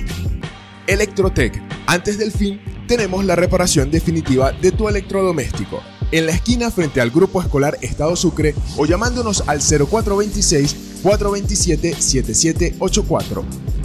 [0.86, 1.60] Electrotech.
[1.86, 5.82] Antes del fin, tenemos la reparación definitiva de tu electrodoméstico.
[6.12, 13.75] En la esquina frente al Grupo Escolar Estado Sucre o llamándonos al 0426 427 7784.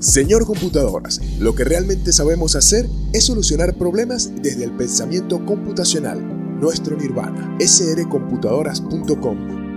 [0.00, 6.20] Señor Computadoras, lo que realmente sabemos hacer es solucionar problemas desde el pensamiento computacional.
[6.60, 9.67] Nuestro nirvana, srcomputadoras.com.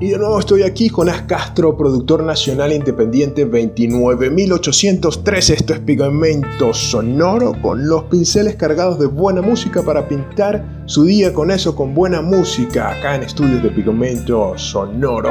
[0.00, 5.50] Y de nuevo estoy aquí con As Castro, productor nacional independiente 29803.
[5.50, 11.34] Esto es Pigmento Sonoro con los pinceles cargados de buena música para pintar su día
[11.34, 15.30] con eso, con buena música acá en estudios de Pigmento Sonoro.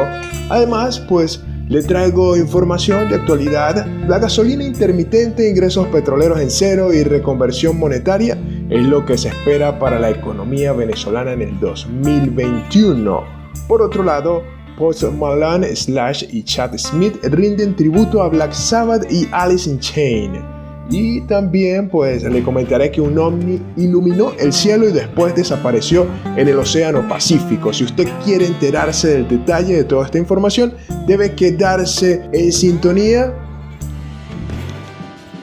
[0.50, 7.04] Además, pues le traigo información de actualidad, la gasolina intermitente, ingresos petroleros en cero y
[7.04, 8.38] reconversión monetaria
[8.70, 13.24] es lo que se espera para la economía venezolana en el 2021.
[13.70, 19.28] Por otro lado, Post Malone, Slash y Chad Smith rinden tributo a Black Sabbath y
[19.32, 20.58] Alice in Chain.
[20.90, 26.48] Y también pues le comentaré que un ovni iluminó el cielo y después desapareció en
[26.48, 27.74] el Océano Pacífico.
[27.74, 33.34] Si usted quiere enterarse del detalle de toda esta información, debe quedarse en sintonía.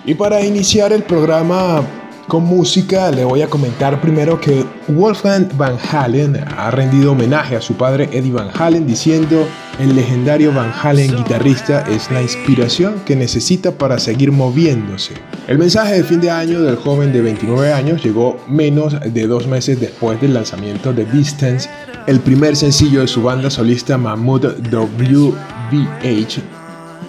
[0.06, 1.82] Y para iniciar el programa
[2.28, 7.60] con música, le voy a comentar primero que Wolfgang Van Halen ha rendido homenaje a
[7.60, 9.46] su padre Eddie Van Halen diciendo,
[9.78, 15.14] el legendario Van Halen guitarrista es la inspiración que necesita para seguir moviéndose.
[15.46, 19.46] El mensaje de fin de año del joven de 29 años llegó menos de dos
[19.46, 21.68] meses después del lanzamiento de Distance,
[22.06, 26.42] el primer sencillo de su banda solista Mahmoud WVH.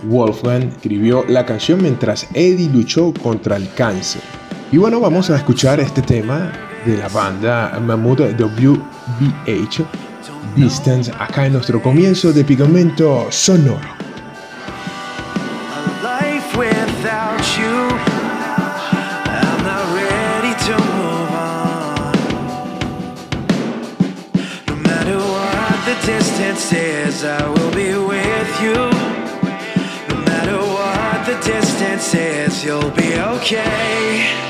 [0.03, 4.22] Wolfgang escribió la canción mientras Eddie luchó contra el cáncer.
[4.75, 6.52] Y bueno, vamos a escuchar este tema
[6.86, 9.86] de la banda Mahmoud WBH
[10.53, 13.80] Distance acá en nuestro comienzo de Pigmento Sonoro.
[26.06, 28.75] distance is, I will be with you.
[30.09, 34.45] No matter what the distance is, you'll be okay.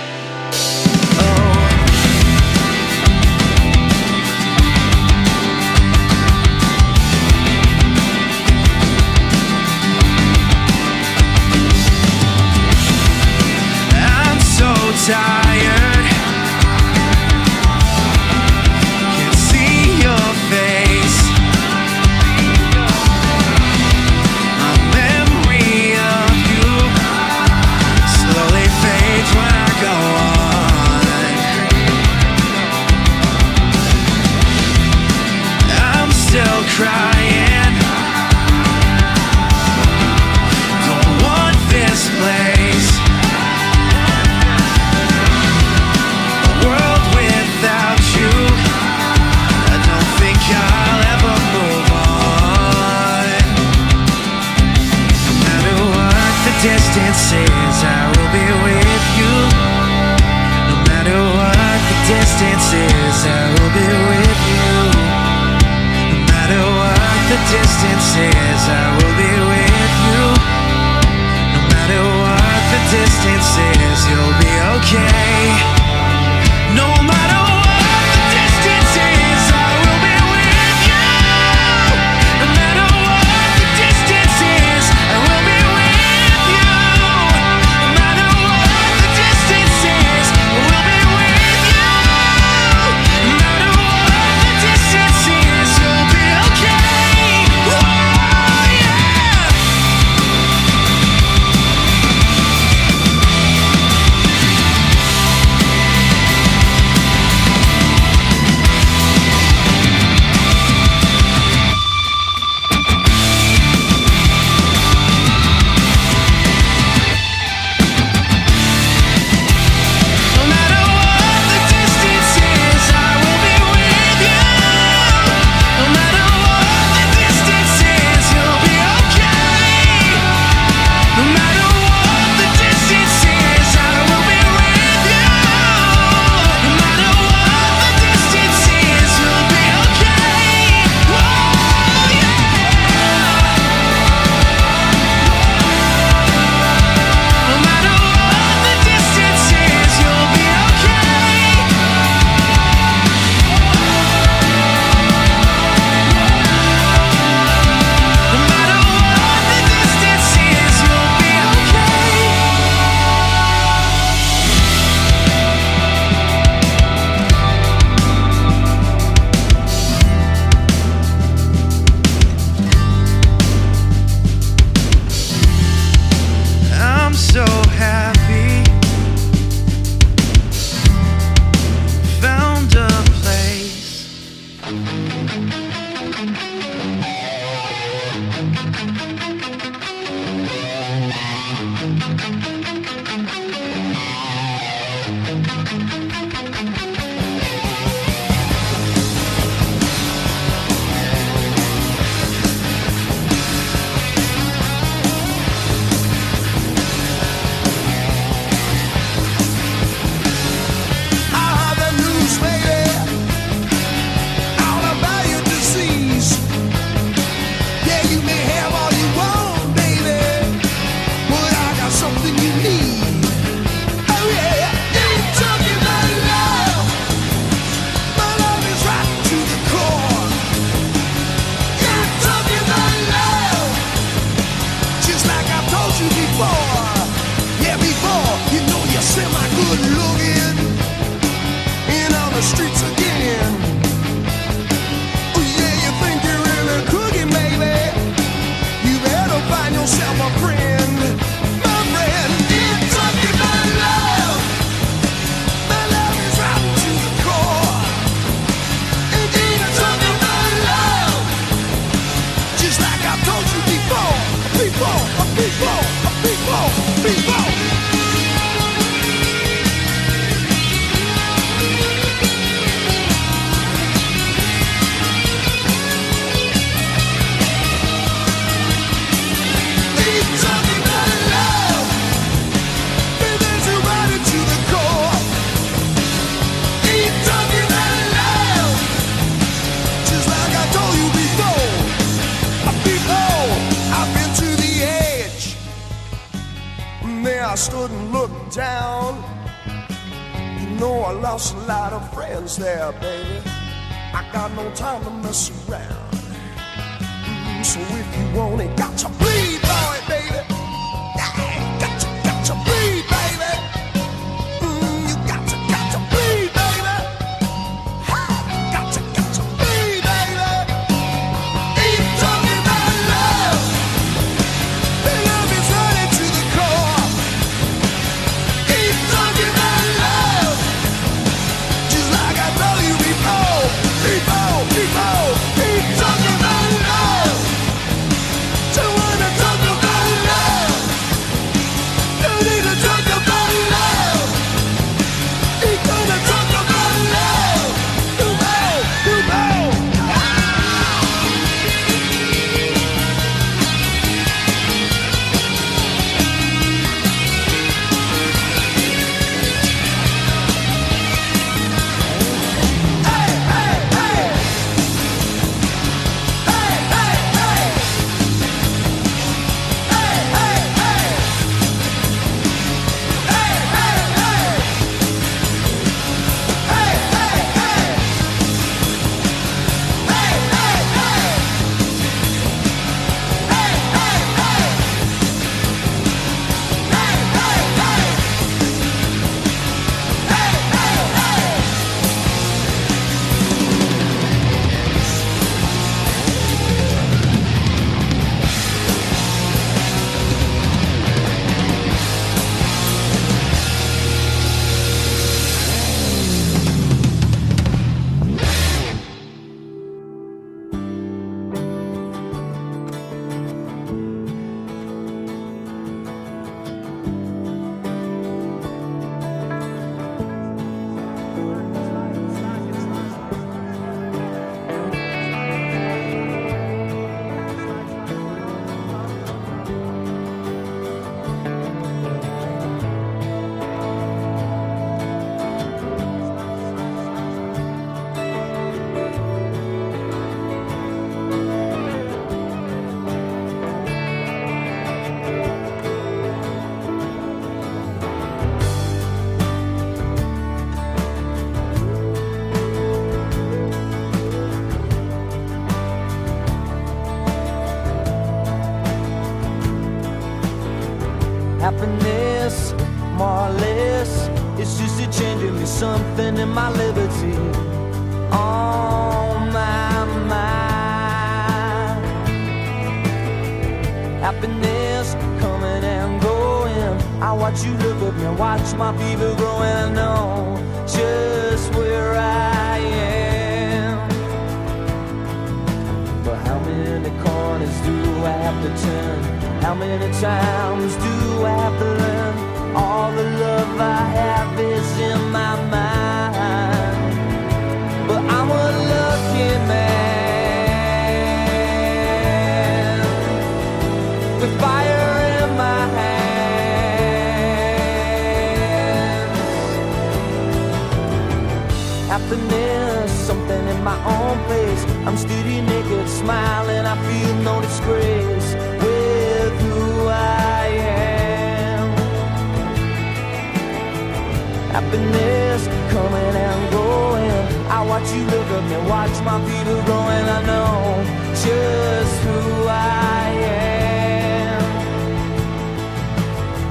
[528.15, 531.03] you look up and watch my feet go and I know
[531.45, 534.63] just who I am.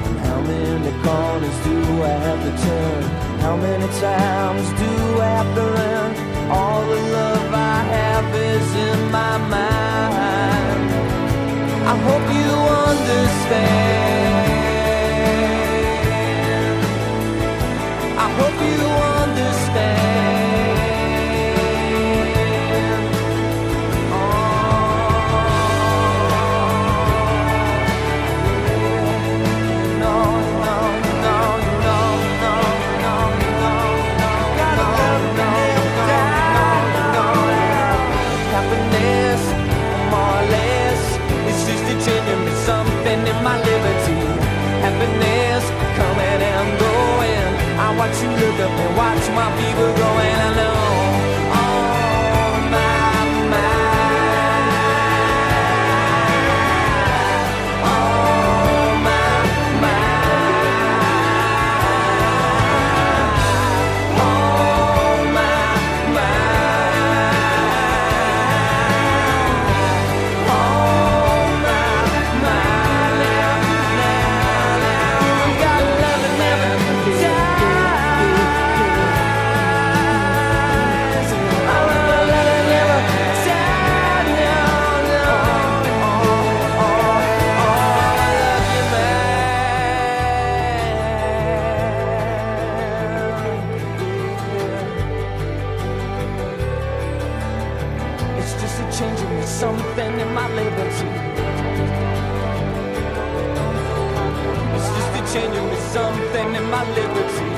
[0.09, 3.02] And how many corners do I have to turn?
[3.40, 4.90] How many times do
[5.21, 5.35] I
[6.50, 9.73] all the love I have is in my mind.
[11.86, 12.50] I hope you
[12.90, 14.53] understand.
[48.61, 50.73] up and watch my people grow and I know
[100.34, 101.08] my liberty.
[104.74, 107.50] It's just a changing me something in my liberty.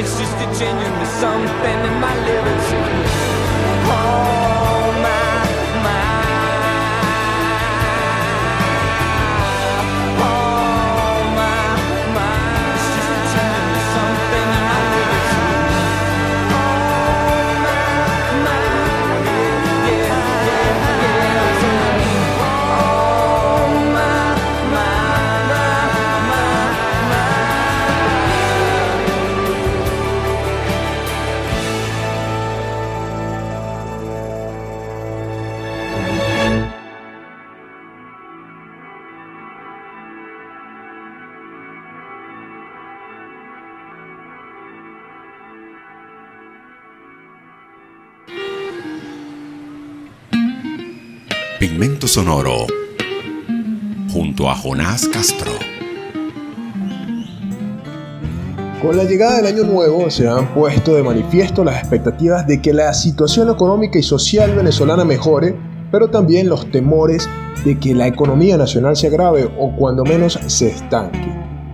[0.00, 2.78] It's just a changing me something in my liberty.
[3.90, 4.57] Oh
[52.18, 52.66] Sonoro
[54.12, 55.52] junto a Jonás Castro.
[58.82, 62.72] Con la llegada del año nuevo se han puesto de manifiesto las expectativas de que
[62.72, 65.54] la situación económica y social venezolana mejore,
[65.92, 67.28] pero también los temores
[67.64, 71.20] de que la economía nacional se agrave o cuando menos se estanque.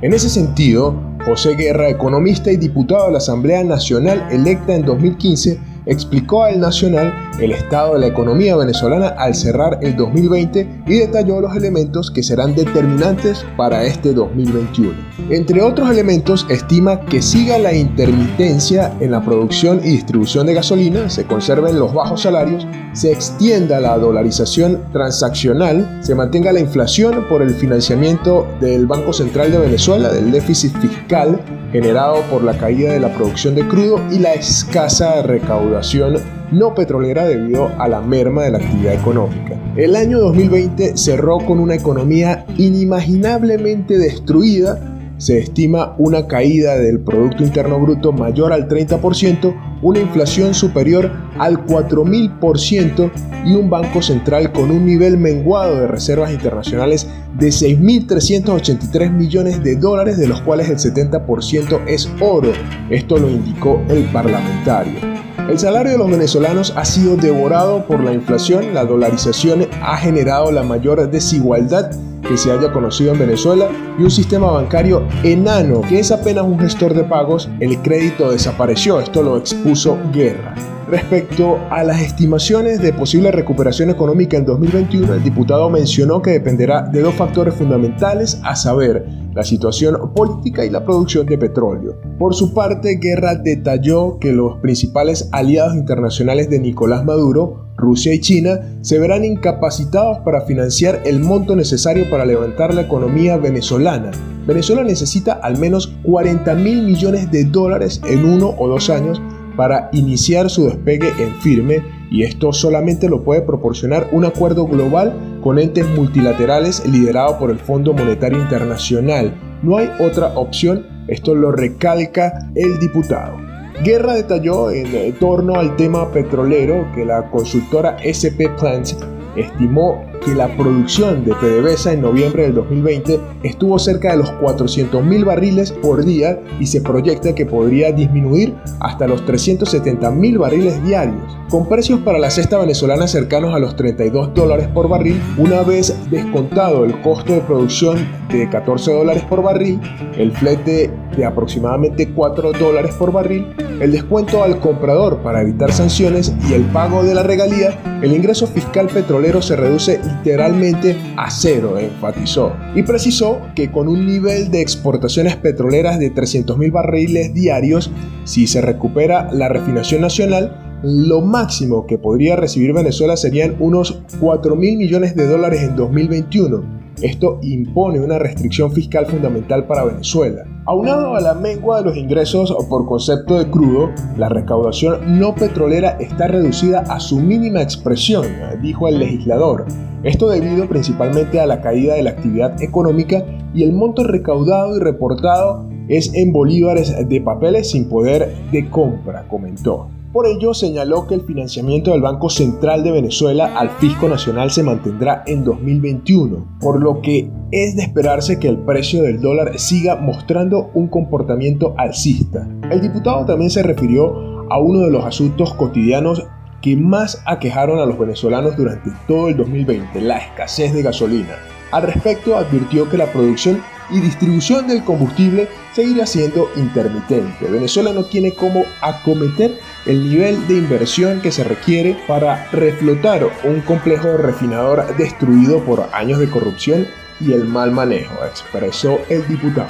[0.03, 5.59] En ese sentido, José Guerra, economista y diputado de la Asamblea Nacional electa en 2015,
[5.87, 10.95] explicó a El Nacional el estado de la economía venezolana al cerrar el 2020 y
[10.99, 14.93] detalló los elementos que serán determinantes para este 2021.
[15.31, 21.09] Entre otros elementos, estima que siga la intermitencia en la producción y distribución de gasolina,
[21.09, 27.43] se conserven los bajos salarios, se extienda la dolarización transaccional, se mantenga la inflación por
[27.43, 31.41] el financiamiento del Banco Central de Venezuela, del déficit fiscal
[31.75, 36.19] generado por la caída de la producción de crudo y la escasa recaudación
[36.53, 39.59] no petrolera debido a la merma de la actividad económica.
[39.77, 47.45] El año 2020 cerró con una economía inimaginablemente destruida se estima una caída del Producto
[47.45, 53.11] Interno Bruto mayor al 30%, una inflación superior al 4.000%
[53.47, 57.09] y un Banco Central con un nivel menguado de reservas internacionales
[57.39, 62.53] de 6.383 millones de dólares, de los cuales el 70% es oro.
[62.91, 65.14] Esto lo indicó el parlamentario.
[65.49, 70.51] El salario de los venezolanos ha sido devorado por la inflación, la dolarización ha generado
[70.51, 71.91] la mayor desigualdad
[72.27, 76.59] que se haya conocido en Venezuela y un sistema bancario enano que es apenas un
[76.59, 80.55] gestor de pagos, el crédito desapareció, esto lo expuso Guerra.
[80.89, 86.83] Respecto a las estimaciones de posible recuperación económica en 2021, el diputado mencionó que dependerá
[86.83, 91.99] de dos factores fundamentales, a saber, la situación política y la producción de petróleo.
[92.19, 98.21] Por su parte, Guerra detalló que los principales aliados internacionales de Nicolás Maduro, Rusia y
[98.21, 104.11] China, se verán incapacitados para financiar el monto necesario para levantar la economía venezolana.
[104.47, 109.21] Venezuela necesita al menos 40 mil millones de dólares en uno o dos años
[109.57, 115.39] para iniciar su despegue en firme y esto solamente lo puede proporcionar un acuerdo global
[115.43, 119.35] con entes multilaterales liderado por el Fondo Monetario Internacional.
[119.63, 123.37] No hay otra opción, esto lo recalca el diputado.
[123.83, 128.97] Guerra detalló en torno al tema petrolero que la consultora SP Plants
[129.37, 135.25] estimó que la producción de PDVSA en noviembre del 2020 estuvo cerca de los 400.000
[135.25, 141.69] barriles por día y se proyecta que podría disminuir hasta los 370.000 barriles diarios, con
[141.69, 146.85] precios para la cesta venezolana cercanos a los 32 dólares por barril, una vez descontado
[146.85, 147.99] el costo de producción
[148.31, 149.81] de 14 dólares por barril,
[150.17, 153.47] el flete de aproximadamente 4 dólares por barril,
[153.81, 158.47] el descuento al comprador para evitar sanciones y el pago de la regalía, el ingreso
[158.47, 164.61] fiscal petrolero se reduce literalmente a cero, enfatizó, y precisó que con un nivel de
[164.61, 167.91] exportaciones petroleras de 300.000 barriles diarios,
[168.25, 174.55] si se recupera la refinación nacional, lo máximo que podría recibir Venezuela serían unos 4
[174.55, 176.84] mil millones de dólares en 2021.
[177.03, 180.45] Esto impone una restricción fiscal fundamental para Venezuela.
[180.67, 185.97] Aunado a la mengua de los ingresos por concepto de crudo, la recaudación no petrolera
[186.01, 188.27] está reducida a su mínima expresión,
[188.63, 189.67] dijo el legislador.
[190.03, 194.81] Esto debido principalmente a la caída de la actividad económica y el monto recaudado y
[194.81, 199.89] reportado es en bolívares de papeles sin poder de compra, comentó.
[200.15, 204.63] Por ello, señaló que el financiamiento del Banco Central de Venezuela al Fisco Nacional se
[204.63, 209.97] mantendrá en 2021, por lo que es de esperarse que el precio del dólar siga
[209.97, 212.49] mostrando un comportamiento alcista.
[212.71, 216.25] El diputado también se refirió a uno de los asuntos cotidianos
[216.63, 221.35] que más aquejaron a los venezolanos durante todo el 2020, la escasez de gasolina.
[221.73, 227.47] Al respecto, advirtió que la producción y distribución del combustible seguirá siendo intermitente.
[227.47, 233.61] Venezuela no tiene cómo acometer el nivel de inversión que se requiere para reflotar un
[233.61, 236.87] complejo refinador destruido por años de corrupción
[237.21, 239.69] y el mal manejo, expresó el diputado.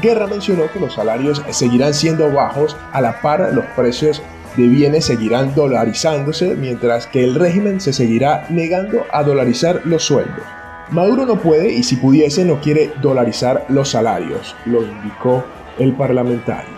[0.00, 4.22] Guerra mencionó que los salarios seguirán siendo bajos a la par los precios
[4.56, 10.44] de bienes seguirán dolarizándose mientras que el régimen se seguirá negando a dolarizar los sueldos.
[10.92, 15.42] Maduro no puede y si pudiese no quiere dolarizar los salarios, lo indicó
[15.78, 16.74] el parlamentario.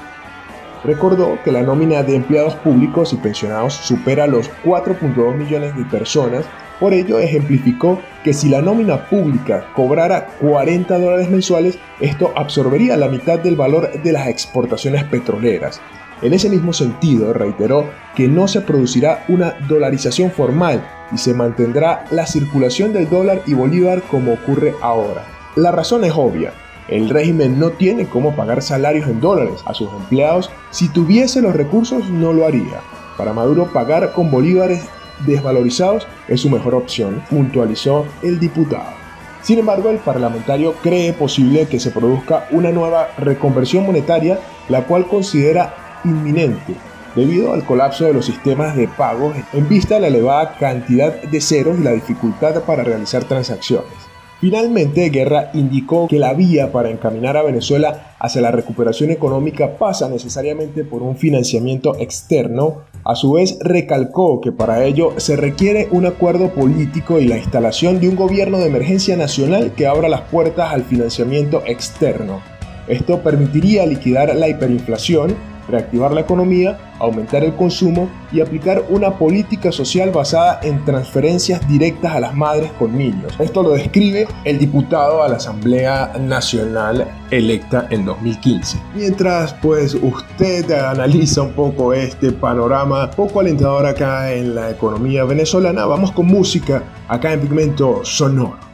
[0.85, 6.45] Recordó que la nómina de empleados públicos y pensionados supera los 4.2 millones de personas,
[6.79, 13.09] por ello ejemplificó que si la nómina pública cobrara 40 dólares mensuales, esto absorbería la
[13.09, 15.81] mitad del valor de las exportaciones petroleras,
[16.23, 22.05] en ese mismo sentido, reiteró que no se producirá una dolarización formal y se mantendrá
[22.11, 25.25] la circulación del dólar y bolívar como ocurre ahora.
[25.57, 26.53] La razón es obvia.
[26.89, 30.51] El régimen no tiene cómo pagar salarios en dólares a sus empleados.
[30.71, 32.81] Si tuviese los recursos, no lo haría.
[33.17, 34.85] Para Maduro, pagar con bolívares
[35.25, 39.05] desvalorizados es su mejor opción, puntualizó el diputado.
[39.43, 45.07] Sin embargo, el parlamentario cree posible que se produzca una nueva reconversión monetaria, la cual
[45.07, 46.75] considera inminente
[47.15, 51.41] debido al colapso de los sistemas de pagos en vista de la elevada cantidad de
[51.41, 53.93] ceros y la dificultad para realizar transacciones.
[54.45, 60.07] Finalmente, Guerra indicó que la vía para encaminar a Venezuela hacia la recuperación económica pasa
[60.11, 62.83] necesariamente por un financiamiento externo.
[63.05, 68.01] A su vez, recalcó que para ello se requiere un acuerdo político y la instalación
[68.01, 72.43] de un gobierno de emergencia nacional que abra las puertas al financiamiento externo.
[72.87, 75.35] Esto permitiría liquidar la hiperinflación,
[75.69, 82.15] reactivar la economía, aumentar el consumo y aplicar una política social basada en transferencias directas
[82.15, 83.35] a las madres con niños.
[83.39, 88.79] Esto lo describe el diputado a la Asamblea Nacional electa en 2015.
[88.95, 95.87] Mientras pues usted analiza un poco este panorama poco alentador acá en la economía venezolana,
[95.87, 98.74] vamos con música acá en Pigmento Sonoro.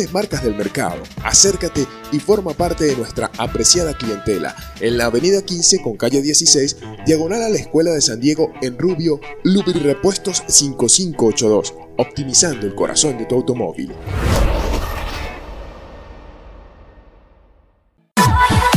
[0.07, 1.03] marcas del mercado.
[1.23, 6.77] Acércate y forma parte de nuestra apreciada clientela en la avenida 15 con calle 16,
[7.05, 13.25] diagonal a la Escuela de San Diego en Rubio, Lubrirepuestos 5582, optimizando el corazón de
[13.25, 13.91] tu automóvil.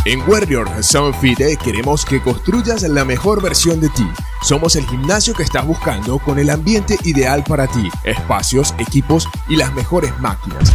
[0.06, 4.06] En Warrior Sound Fit eh, queremos que construyas la mejor versión de ti.
[4.42, 9.56] Somos el gimnasio que estás buscando con el ambiente ideal para ti, espacios, equipos y
[9.56, 10.74] las mejores máquinas.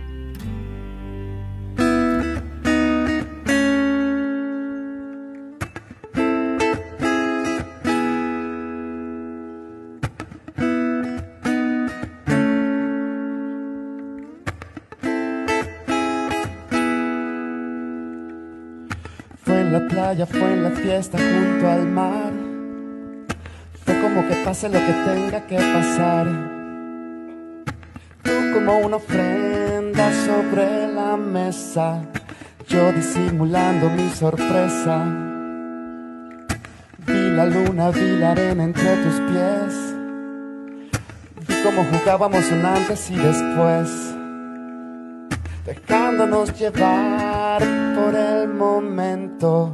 [20.11, 22.33] Playa, fue en la fiesta junto al mar.
[23.85, 26.27] Fue como que pase lo que tenga que pasar.
[28.23, 32.01] Tú como una ofrenda sobre la mesa,
[32.67, 35.05] yo disimulando mi sorpresa.
[37.07, 39.95] Vi la luna, vi la arena entre tus pies.
[41.47, 44.15] Vi cómo jugábamos un antes y después
[45.65, 47.61] dejándonos llevar
[47.95, 49.71] por el momento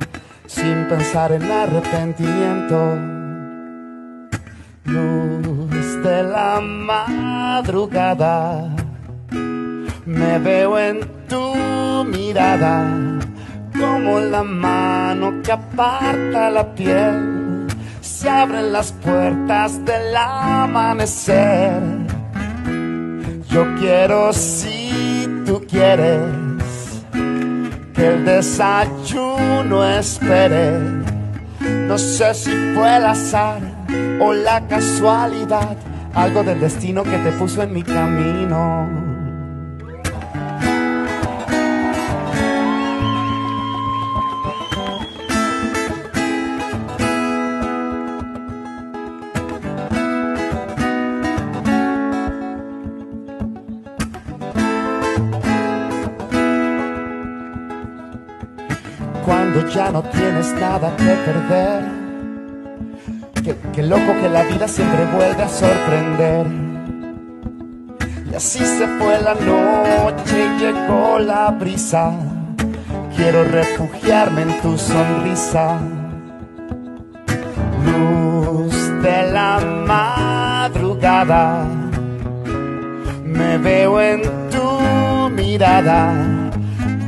[0.47, 2.97] sin pensar en arrepentimiento.
[4.85, 8.69] Luz de la madrugada,
[10.05, 11.53] me veo en tu
[12.05, 12.87] mirada
[13.77, 17.67] como la mano que aparta la piel.
[18.01, 21.81] Se abren las puertas del amanecer.
[23.49, 26.46] Yo quiero si tú quieres
[27.97, 30.79] que el desayuno espere.
[31.87, 33.59] No sé si fue el azar
[34.21, 35.75] o la casualidad,
[36.13, 39.06] algo del destino que te puso en mi camino.
[59.91, 61.83] No tienes nada que perder.
[63.43, 66.47] Qué, qué loco que la vida siempre vuelve a sorprender.
[68.29, 72.11] Y así se fue la noche y llegó la brisa.
[73.15, 75.79] Quiero refugiarme en tu sonrisa.
[77.85, 81.65] Luz de la madrugada.
[83.23, 86.36] Me veo en tu mirada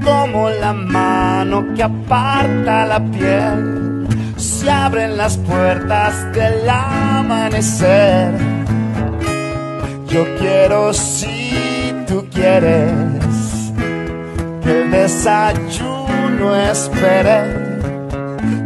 [0.04, 4.08] como la mano que aparta la piel.
[4.38, 8.34] Se abren las puertas del amanecer.
[10.08, 12.92] Yo quiero si tú quieres
[14.64, 17.70] que el desayuno espere.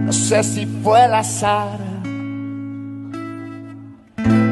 [0.05, 1.79] No sé si fue el azar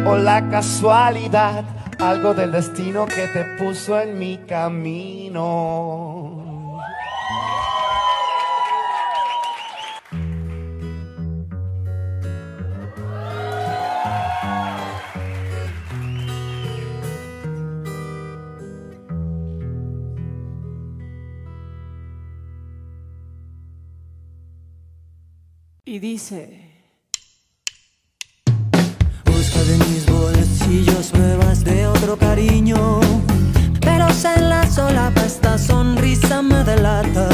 [0.06, 1.64] o la casualidad,
[2.00, 6.41] algo del destino que te puso en mi camino.
[25.92, 26.48] Y dice...
[29.26, 33.02] Busca de mis bolsillos pruebas de otro cariño.
[33.82, 37.28] Pero en la solapa esta sonrisa me delata.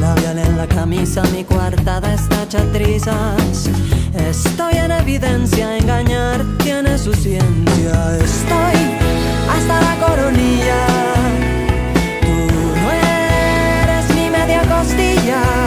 [0.00, 3.70] Labial en la camisa, mi coartada está hecha trizas.
[4.14, 8.16] Estoy en evidencia, engañar tiene su ciencia.
[8.16, 8.78] Estoy
[9.48, 10.86] hasta la coronilla.
[12.20, 12.34] Tú
[12.82, 15.59] no eres mi media costilla.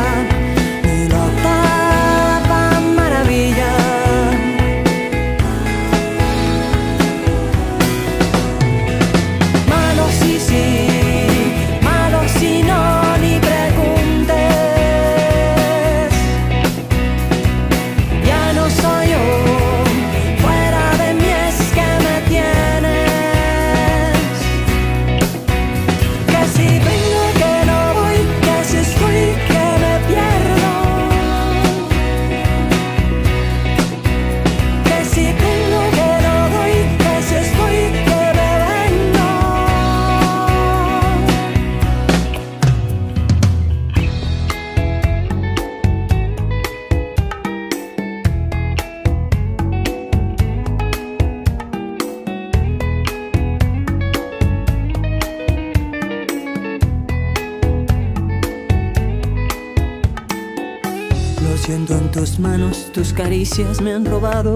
[62.23, 64.55] Tus manos, tus caricias me han robado.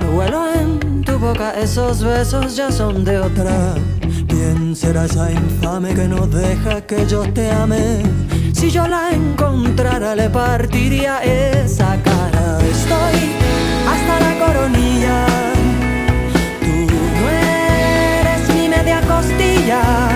[0.00, 3.76] Lo huelo en tu boca, esos besos ya son de otra.
[4.26, 8.02] ¿Quién será esa infame que no deja que yo te ame?
[8.52, 12.58] Si yo la encontrara, le partiría esa cara.
[12.58, 13.18] Estoy
[13.92, 15.26] hasta la coronilla.
[16.60, 20.07] Tú no eres mi media costilla.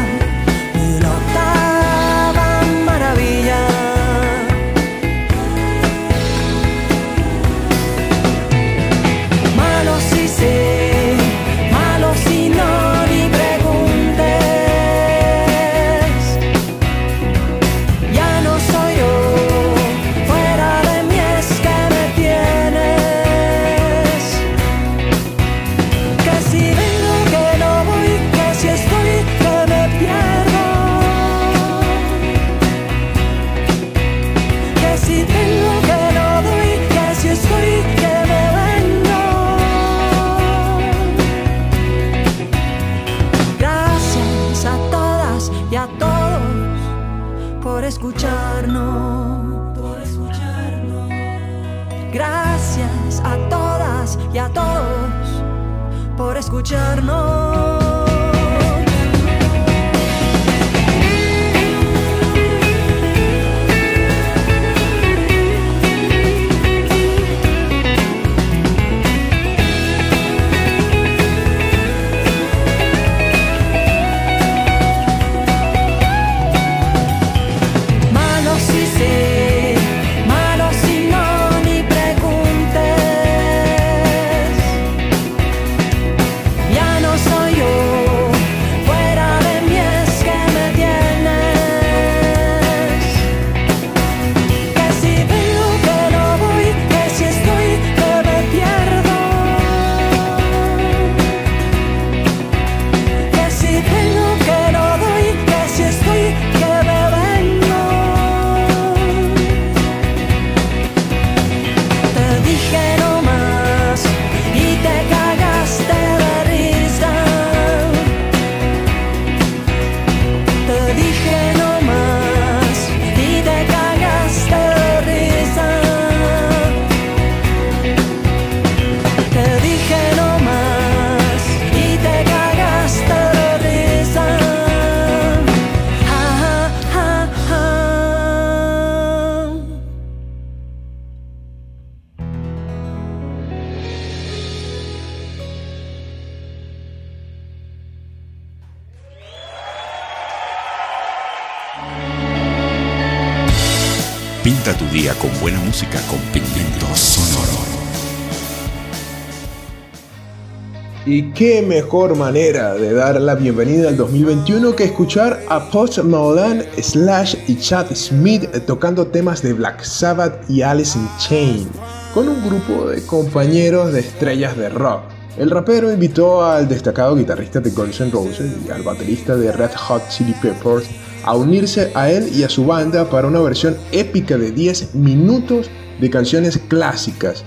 [161.34, 167.36] Qué mejor manera de dar la bienvenida al 2021 que escuchar a Post Malone, Slash
[167.48, 171.68] y Chad Smith tocando temas de Black Sabbath y Alice in Chains,
[172.12, 175.04] con un grupo de compañeros de estrellas de rock.
[175.38, 179.70] El rapero invitó al destacado guitarrista de Guns N' Roses y al baterista de Red
[179.74, 180.86] Hot Chili Peppers
[181.24, 185.70] a unirse a él y a su banda para una versión épica de 10 minutos
[185.98, 187.44] de canciones clásicas.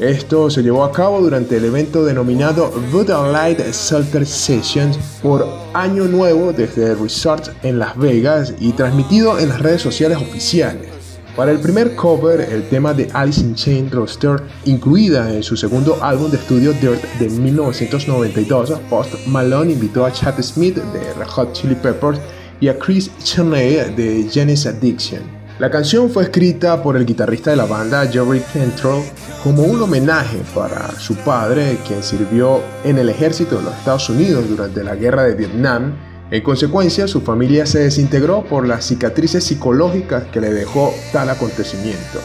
[0.00, 5.44] Esto se llevó a cabo durante el evento denominado Buddha Light Shelter Sessions por
[5.74, 10.88] Año Nuevo desde el Resort en Las Vegas y transmitido en las redes sociales oficiales.
[11.34, 15.98] Para el primer cover, el tema de Alice in Chains Roster, incluida en su segundo
[16.00, 21.52] álbum de estudio Dirt de 1992, Post Malone invitó a Chad Smith de Red Hot
[21.54, 22.20] Chili Peppers
[22.60, 25.37] y a Chris Cheney de Janis Addiction.
[25.58, 29.02] La canción fue escrita por el guitarrista de la banda Jerry Cantrell
[29.42, 34.48] como un homenaje para su padre, quien sirvió en el ejército de los Estados Unidos
[34.48, 35.96] durante la guerra de Vietnam.
[36.30, 42.20] En consecuencia, su familia se desintegró por las cicatrices psicológicas que le dejó tal acontecimiento.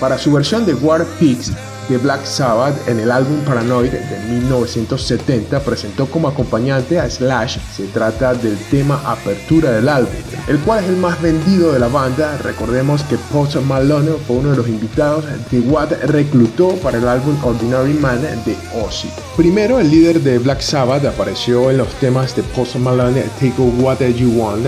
[0.00, 1.52] Para su versión de War Pigs,
[1.88, 7.58] de Black Sabbath en el álbum Paranoid de 1970 presentó como acompañante a Slash.
[7.74, 10.12] Se trata del tema apertura del álbum,
[10.46, 12.36] el cual es el más vendido de la banda.
[12.38, 17.36] Recordemos que Post Malone fue uno de los invitados que Watt reclutó para el álbum
[17.42, 19.08] Ordinary Man de Ozzy.
[19.36, 24.00] Primero, el líder de Black Sabbath apareció en los temas de Post Malone Take What
[24.00, 24.66] You Want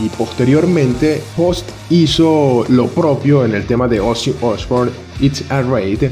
[0.00, 4.90] y posteriormente Post hizo lo propio en el tema de Ozzy Osbourne
[5.20, 6.10] It's a Raid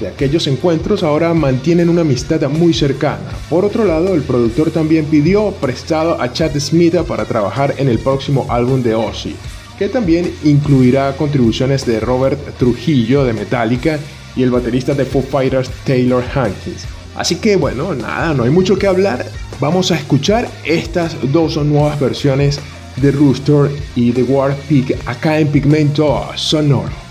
[0.00, 3.22] de aquellos encuentros ahora mantienen una amistad muy cercana.
[3.48, 7.98] Por otro lado, el productor también pidió prestado a Chad Smith para trabajar en el
[7.98, 9.36] próximo álbum de Ozzy,
[9.78, 13.98] que también incluirá contribuciones de Robert Trujillo de Metallica
[14.34, 16.86] y el baterista de Foo Fighters Taylor Hankins.
[17.16, 19.26] Así que bueno, nada, no hay mucho que hablar.
[19.60, 22.58] Vamos a escuchar estas dos nuevas versiones
[22.96, 27.01] de Rooster y de War Pig acá en Pigmento Sonoro.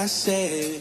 [0.00, 0.80] Black.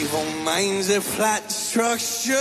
[0.00, 2.34] Evil minds of flat destruction,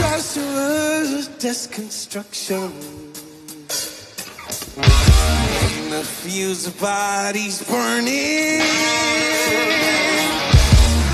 [0.00, 2.72] sorcerers of deconstruction.
[5.78, 8.60] In the fields of bodies burning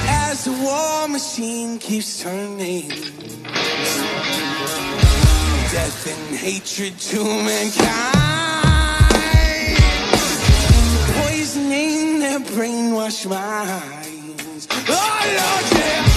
[0.08, 2.88] as the war machine keeps turning.
[5.74, 8.43] Death and hatred to mankind,
[11.74, 14.68] pain that brainwash minds.
[14.88, 16.13] Oh Lord, yeah.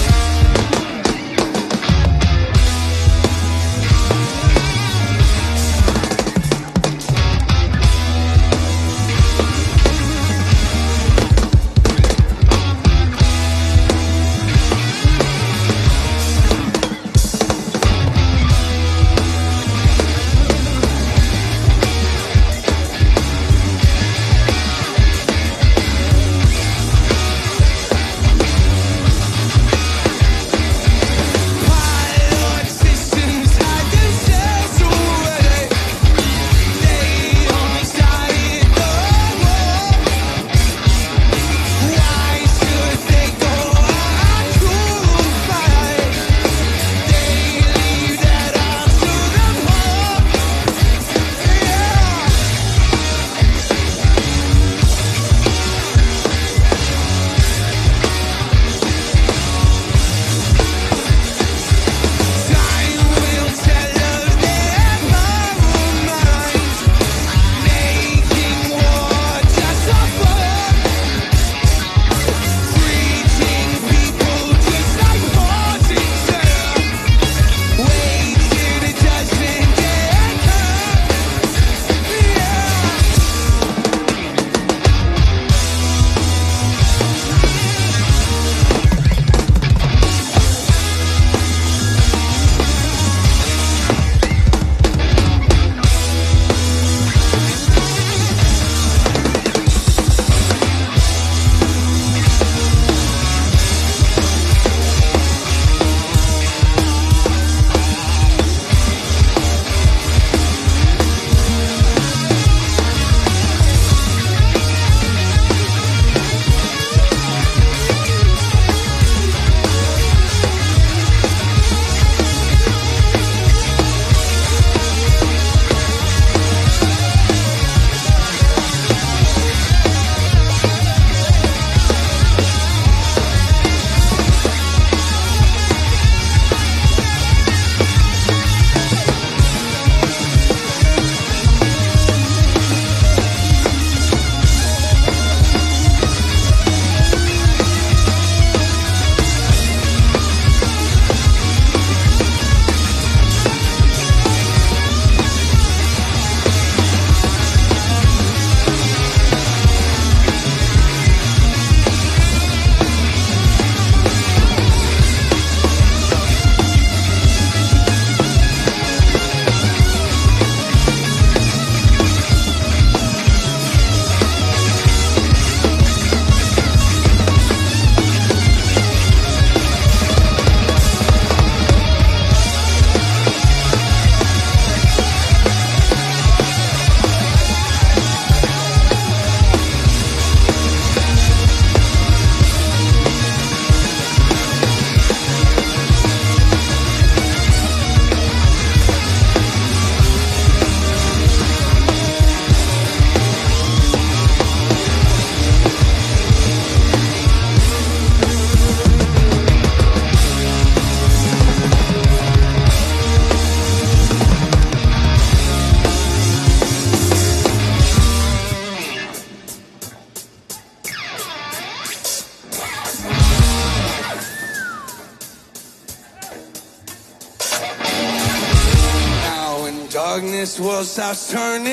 [230.98, 231.72] This turning.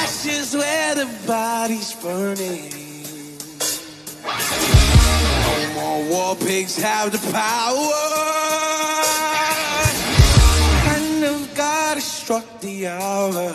[0.00, 2.72] Ashes where the body's burning.
[5.44, 8.02] No more war pigs have the power.
[10.88, 13.52] Hand of God has struck the hour.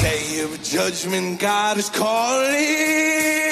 [0.00, 3.50] Day of judgment, God is calling.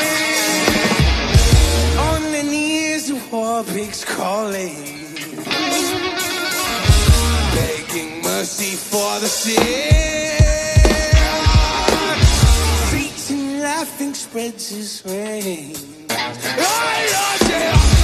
[2.09, 5.00] On the knees, the war pigs calling.
[8.59, 9.61] Begging for the sin.
[12.91, 16.07] Satan laughing spreads his wings.
[16.11, 18.00] Ay, Lord, yeah.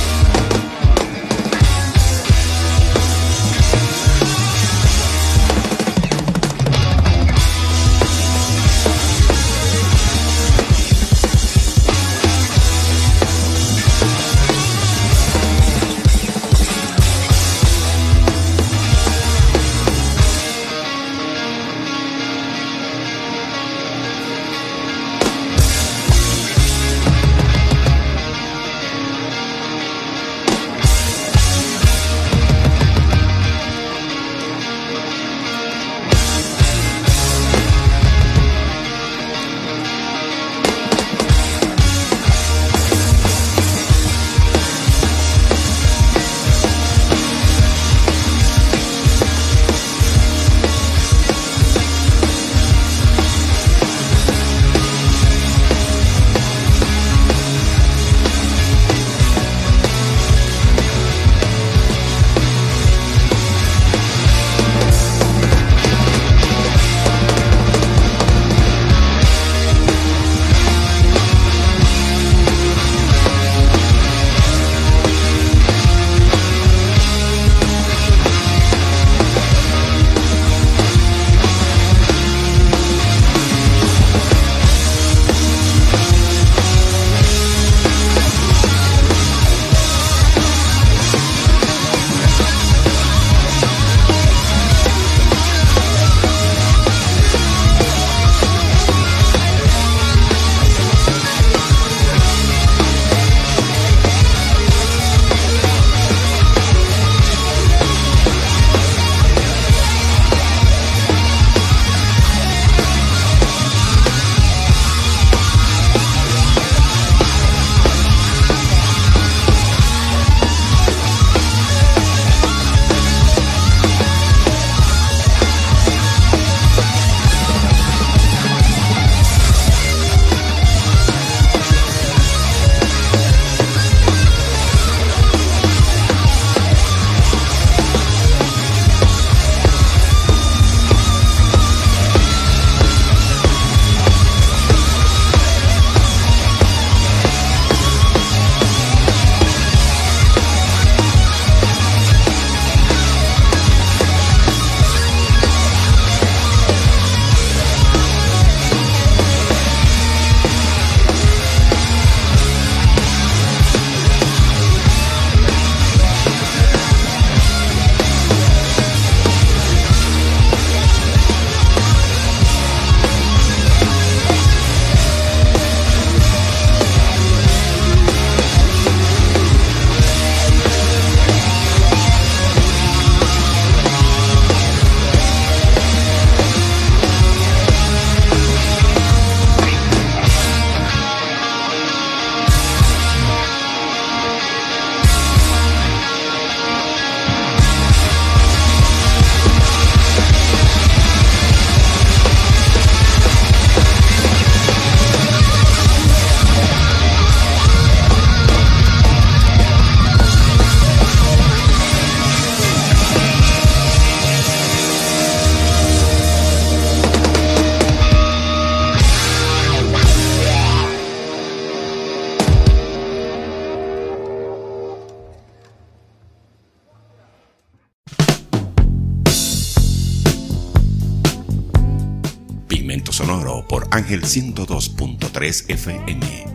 [234.06, 236.46] Por Ángel 102.3 FM.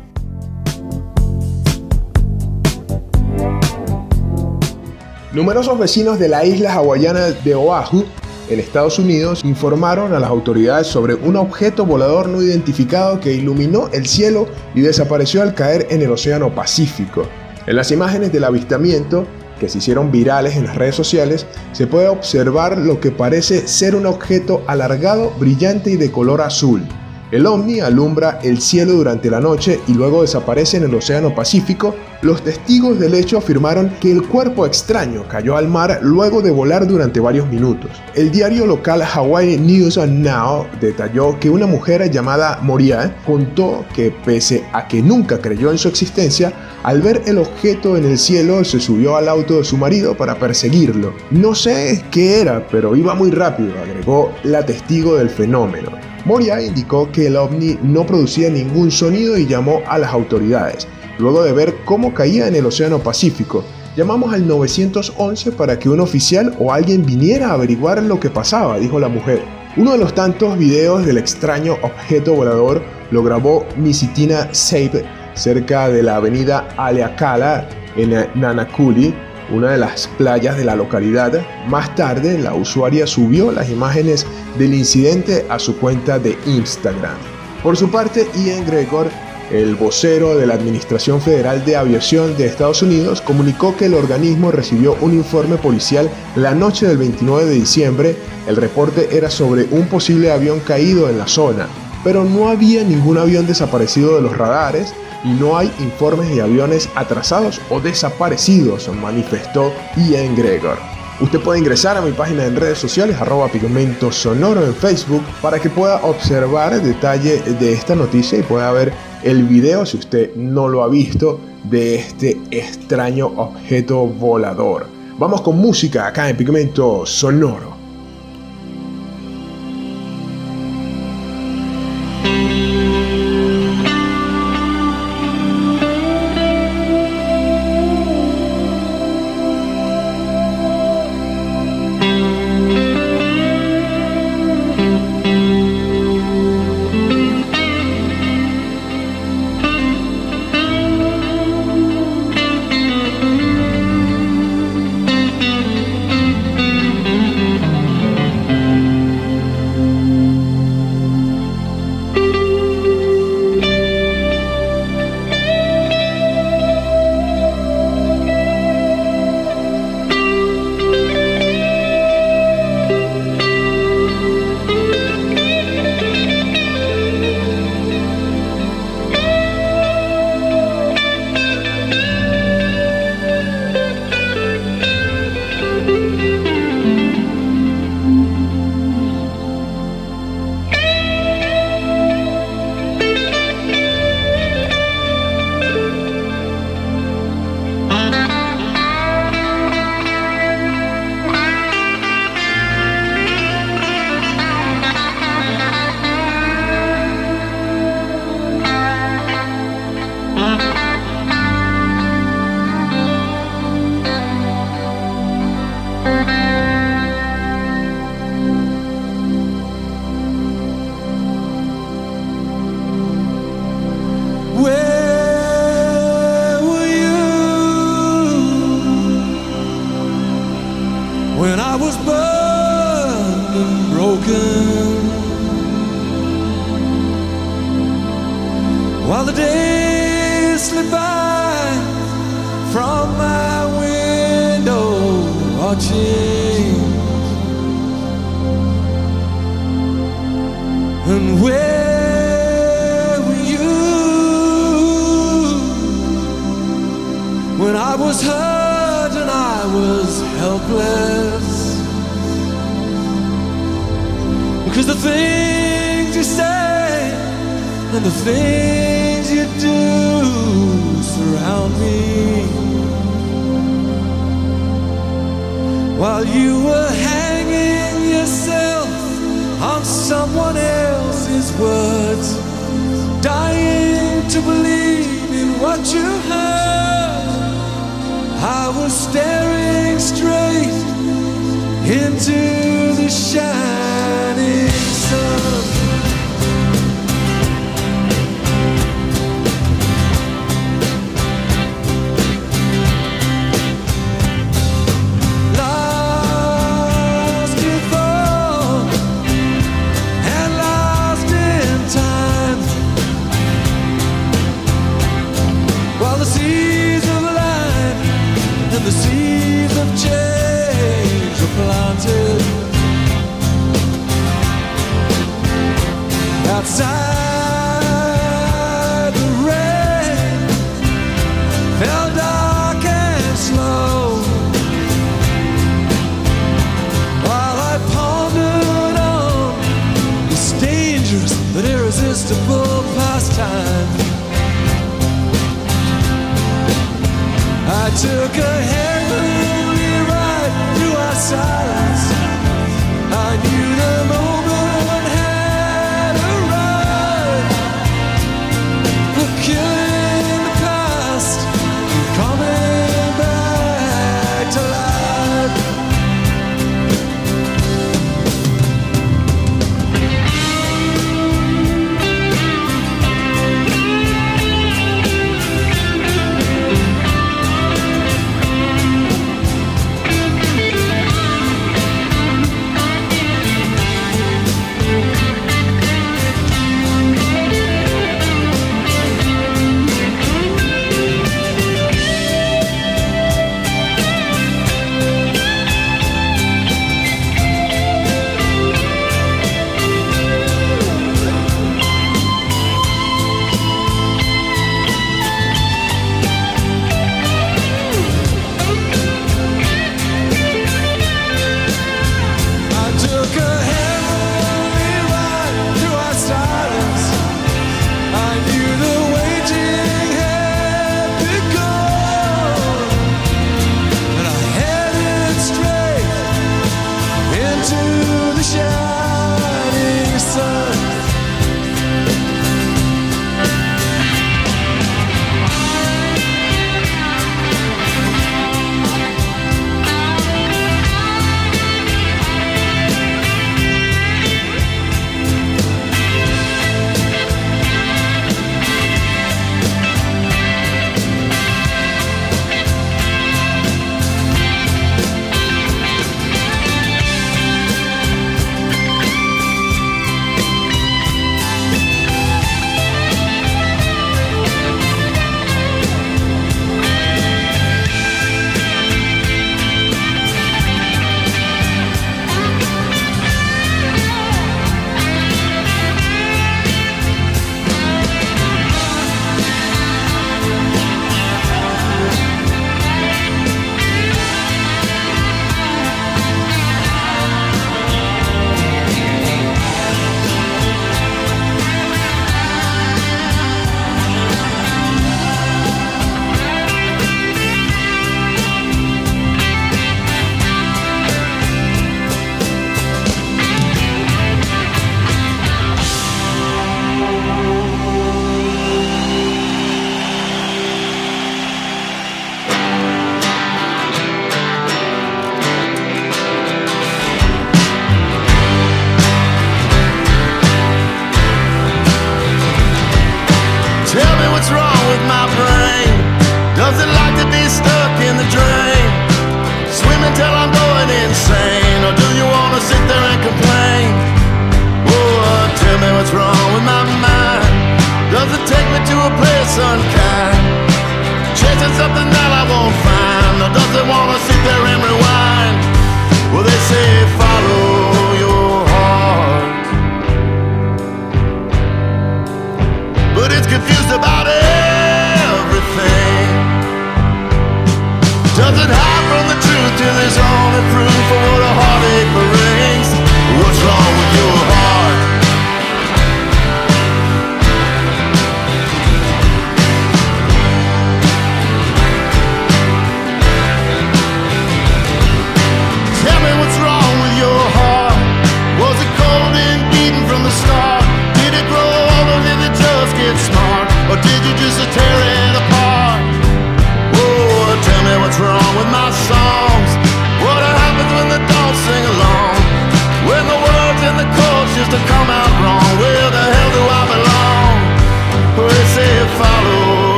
[5.33, 8.05] Numerosos vecinos de la isla hawaiana de Oahu,
[8.49, 13.89] en Estados Unidos, informaron a las autoridades sobre un objeto volador no identificado que iluminó
[13.91, 17.27] el cielo y desapareció al caer en el Océano Pacífico.
[17.67, 19.25] En las imágenes del avistamiento,
[19.59, 23.95] que se hicieron virales en las redes sociales, se puede observar lo que parece ser
[23.95, 26.87] un objeto alargado, brillante y de color azul.
[27.31, 31.95] El ovni alumbra el cielo durante la noche y luego desaparece en el Océano Pacífico.
[32.21, 36.85] Los testigos del hecho afirmaron que el cuerpo extraño cayó al mar luego de volar
[36.85, 37.89] durante varios minutos.
[38.15, 44.65] El diario local Hawaii News Now detalló que una mujer llamada Moria contó que pese
[44.73, 46.51] a que nunca creyó en su existencia,
[46.83, 50.35] al ver el objeto en el cielo se subió al auto de su marido para
[50.37, 51.13] perseguirlo.
[51.29, 56.10] No sé qué era, pero iba muy rápido, agregó la testigo del fenómeno.
[56.25, 60.87] Moria indicó que el ovni no producía ningún sonido y llamó a las autoridades.
[61.17, 63.63] Luego de ver cómo caía en el Océano Pacífico,
[63.95, 68.79] llamamos al 911 para que un oficial o alguien viniera a averiguar lo que pasaba,
[68.79, 69.41] dijo la mujer.
[69.77, 76.03] Uno de los tantos videos del extraño objeto volador lo grabó Misitina Sabe cerca de
[76.03, 79.13] la avenida Aleakala en Nanakuli,
[79.51, 81.45] una de las playas de la localidad.
[81.67, 84.25] Más tarde, la usuaria subió las imágenes
[84.57, 87.17] del incidente a su cuenta de Instagram.
[87.63, 89.07] Por su parte, Ian Gregor,
[89.51, 94.51] el vocero de la Administración Federal de Aviación de Estados Unidos, comunicó que el organismo
[94.51, 98.15] recibió un informe policial la noche del 29 de diciembre.
[98.47, 101.67] El reporte era sobre un posible avión caído en la zona,
[102.03, 104.93] pero no había ningún avión desaparecido de los radares
[105.23, 110.77] y no hay informes de aviones atrasados o desaparecidos, manifestó Ian Gregor.
[111.19, 115.59] Usted puede ingresar a mi página en redes sociales, arroba pigmento sonoro en Facebook, para
[115.59, 118.91] que pueda observar el detalle de esta noticia y pueda ver
[119.23, 124.87] el video, si usted no lo ha visto, de este extraño objeto volador.
[125.19, 127.70] Vamos con música acá en Pigmento Sonoro.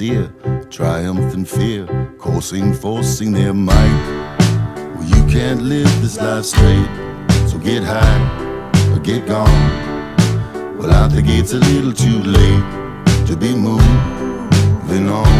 [0.00, 0.32] sincere,
[0.70, 1.86] triumph and fear,
[2.16, 4.34] coursing, forcing their might.
[4.94, 6.88] Well, you can't live this life straight,
[7.46, 10.78] so get high or get gone.
[10.78, 15.36] Well, I think it's a little too late to be moving on.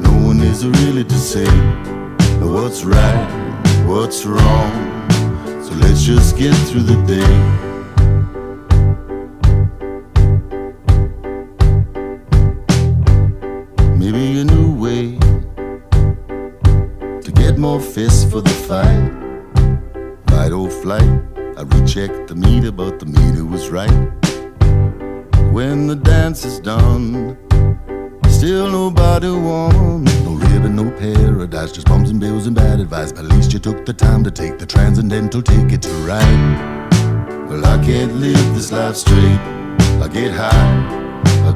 [0.00, 1.50] No one is really to say
[2.38, 5.10] what's right, what's wrong.
[5.64, 7.63] So let's just get through the day.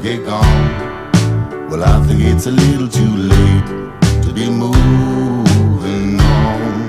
[0.08, 1.68] he gone.
[1.68, 3.66] Well, I think it's a little too late
[4.22, 6.88] to be moving on.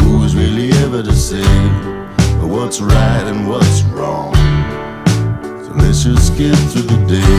[0.00, 1.44] Who is really ever to say
[2.40, 4.34] what's right and what's wrong?
[5.64, 7.34] So let's just get through the day.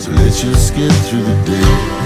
[0.00, 2.05] So let's just get through the day.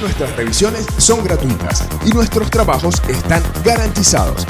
[0.00, 4.46] Nuestras revisiones son gratuitas y nuestros trabajos están garantizados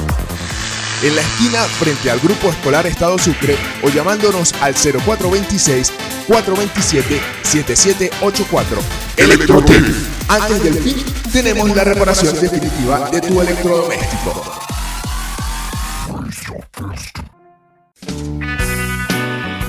[1.01, 5.91] en la esquina frente al Grupo Escolar Estado Sucre o llamándonos al 0426
[6.27, 8.81] 427 7784.
[9.17, 9.83] Electrotec.
[10.27, 14.43] Antes del fin, tenemos la reparación definitiva de tu electrodoméstico.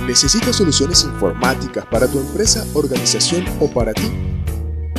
[0.07, 4.11] ¿Necesitas soluciones informáticas para tu empresa, organización o para ti?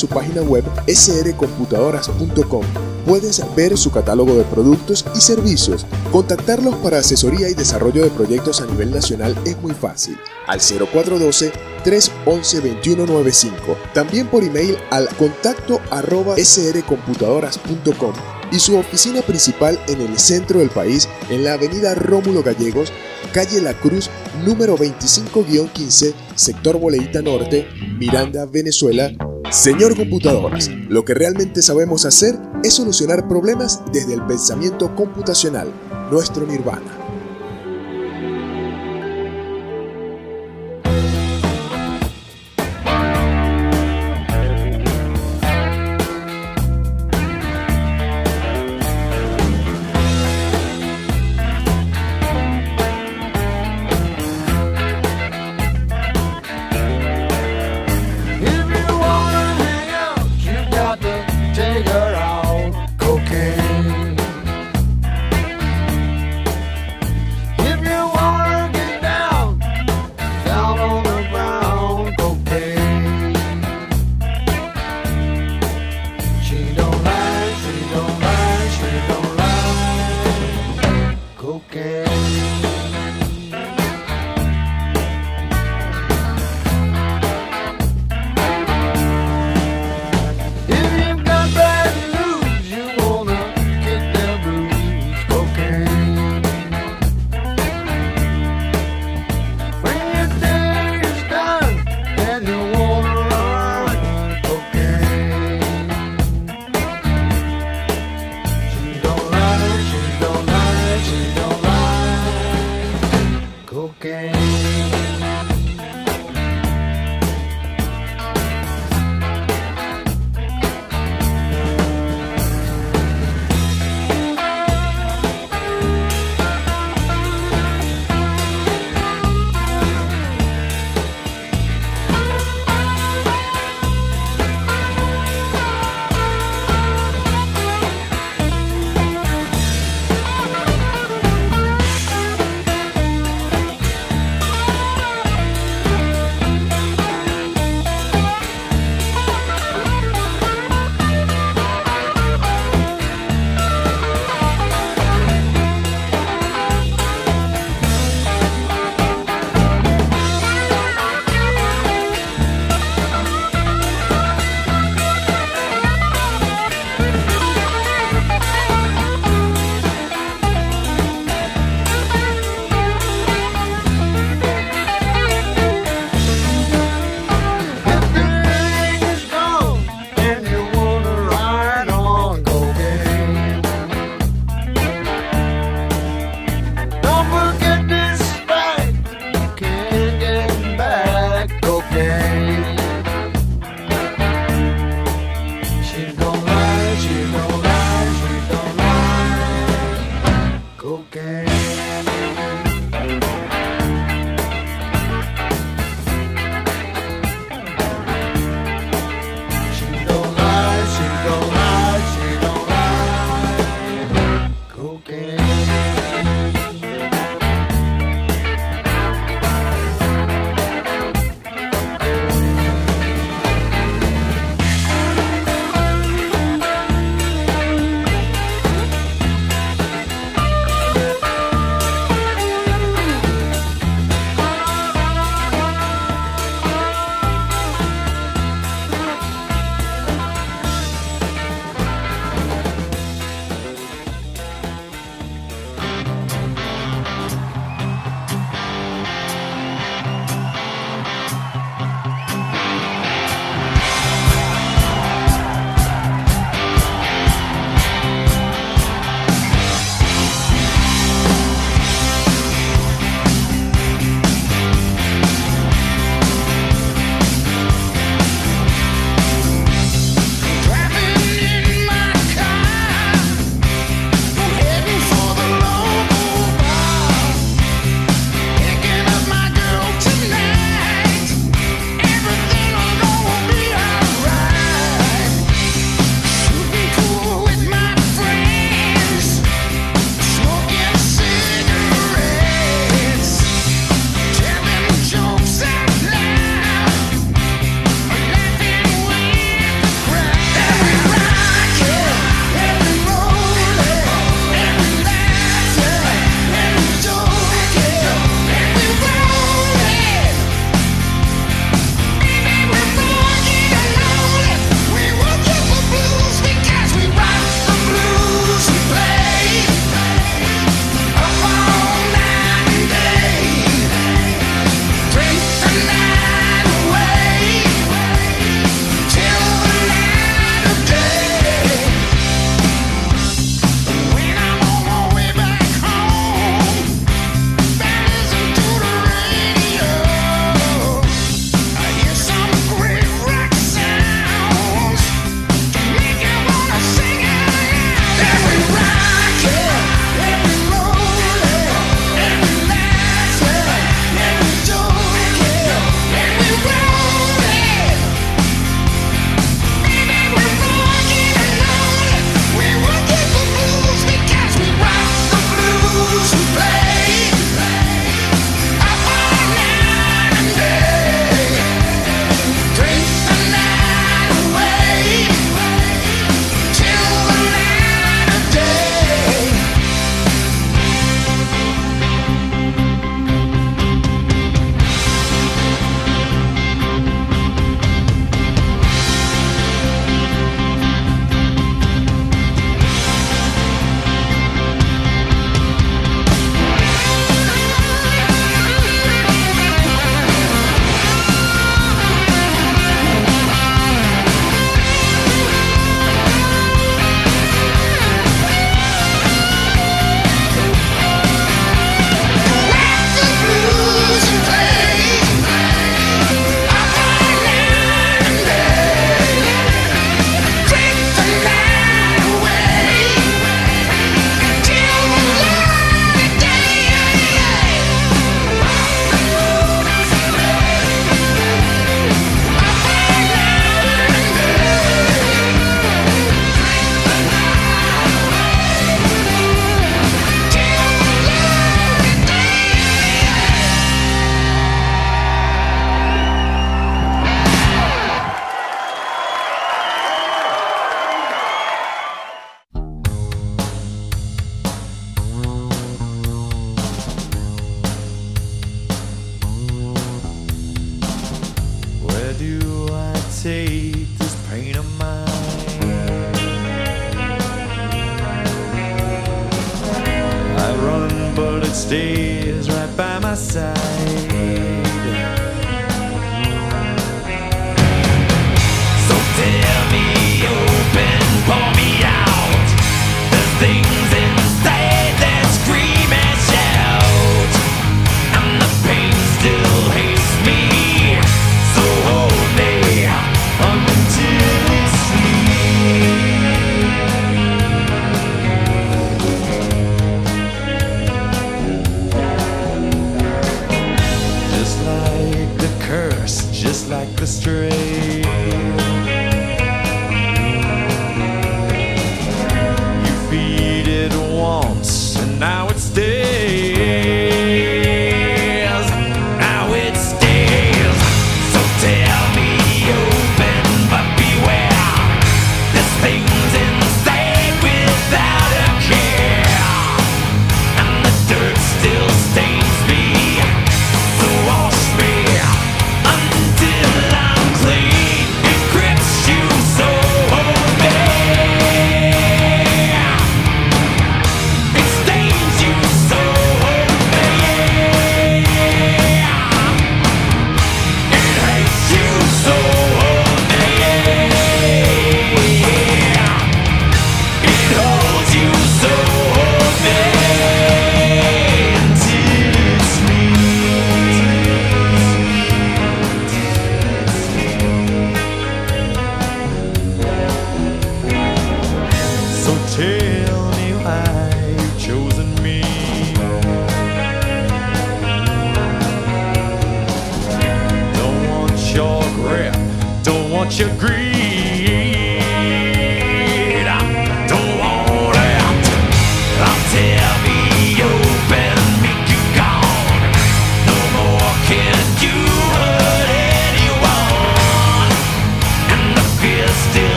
[0.00, 2.64] su página web srcomputadoras.com
[3.04, 5.84] puedes ver su catálogo de productos y servicios.
[6.10, 11.52] Contactarlos para asesoría y desarrollo de proyectos a nivel nacional es muy fácil al 0412
[11.84, 13.76] 311 2195.
[13.92, 20.70] También por email al contacto arroba srcomputadoras.com y su oficina principal en el centro del
[20.70, 22.92] país, en la avenida Rómulo Gallegos,
[23.32, 24.10] calle La Cruz,
[24.44, 27.66] número 25-15, sector Boleíta Norte,
[27.98, 29.10] Miranda, Venezuela.
[29.50, 35.72] Señor Computadoras, lo que realmente sabemos hacer es solucionar problemas desde el pensamiento computacional,
[36.10, 37.09] nuestro nirvana.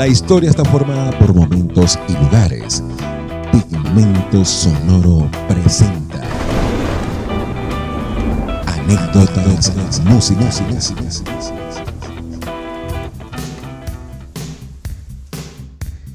[0.00, 2.82] La historia está formada por momentos y lugares.
[3.52, 6.22] Pigmento Sonoro presenta
[8.64, 9.70] anécdotas,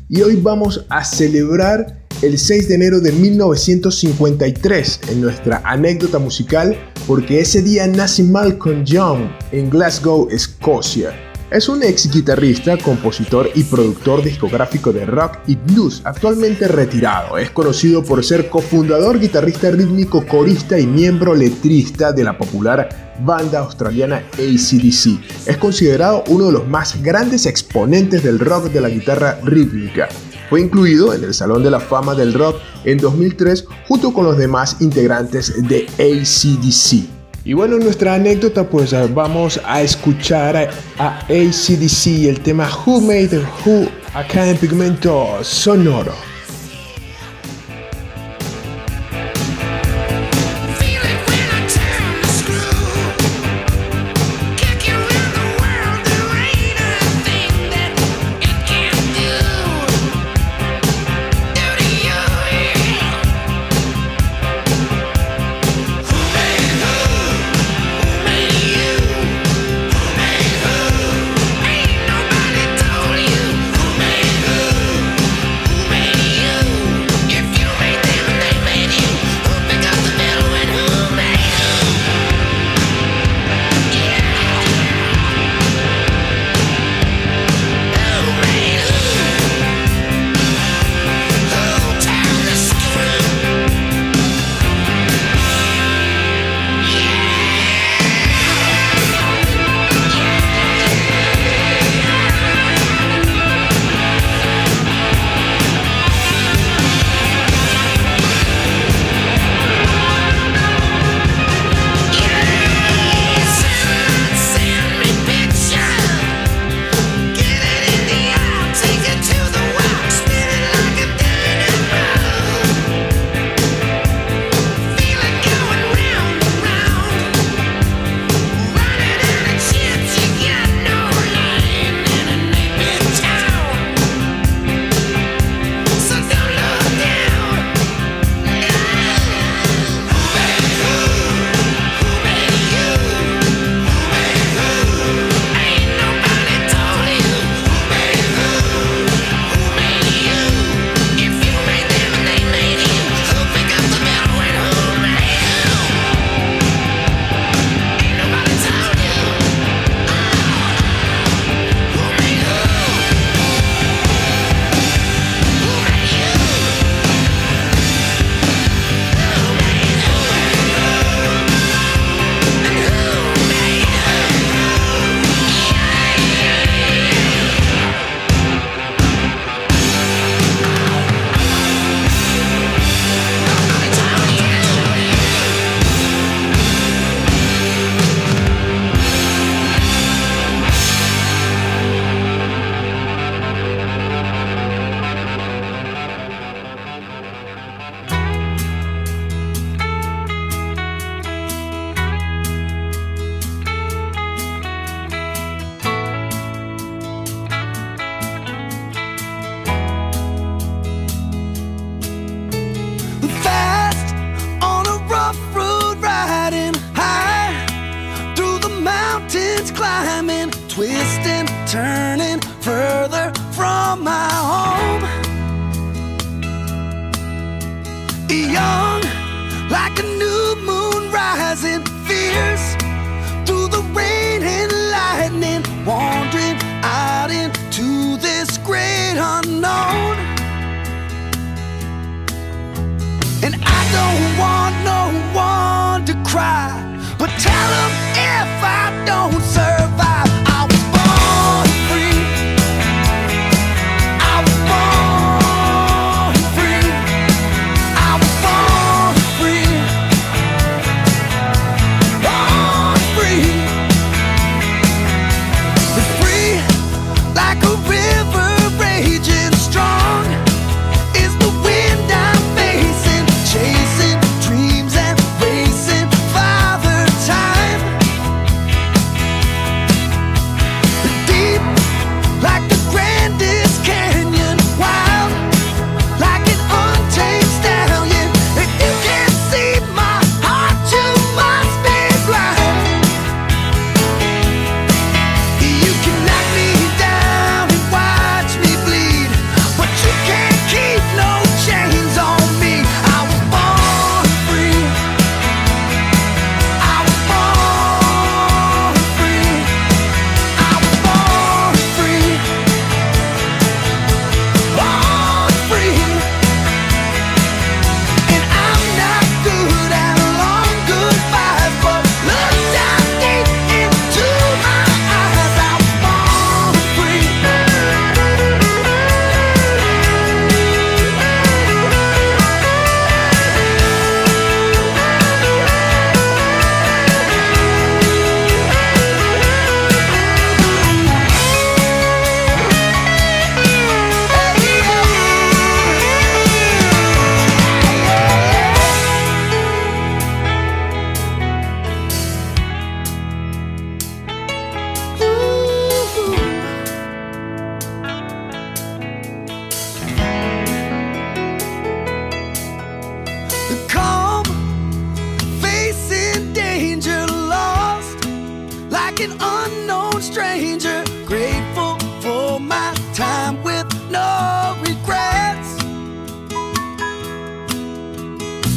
[0.09, 6.75] Y hoy vamos a celebrar el 6 de enero de 1953 en nuestra anécdota musical
[7.05, 11.24] porque ese día nace Malcolm Young en Glasgow, Escocia.
[11.55, 17.37] Es un ex guitarrista, compositor y productor discográfico de rock y blues, actualmente retirado.
[17.37, 23.59] Es conocido por ser cofundador, guitarrista rítmico, corista y miembro letrista de la popular banda
[23.59, 25.47] australiana ACDC.
[25.47, 30.09] Es considerado uno de los más grandes exponentes del rock de la guitarra rítmica.
[30.49, 34.37] Fue incluido en el Salón de la Fama del Rock en 2003 junto con los
[34.37, 37.14] demás integrantes de ACDC.
[37.47, 43.01] Y bueno, en nuestra anécdota pues vamos a escuchar a, a ACDC el tema Who
[43.01, 46.34] Made Who acá en Pigmento Sonoro.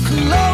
[0.09, 0.48] close.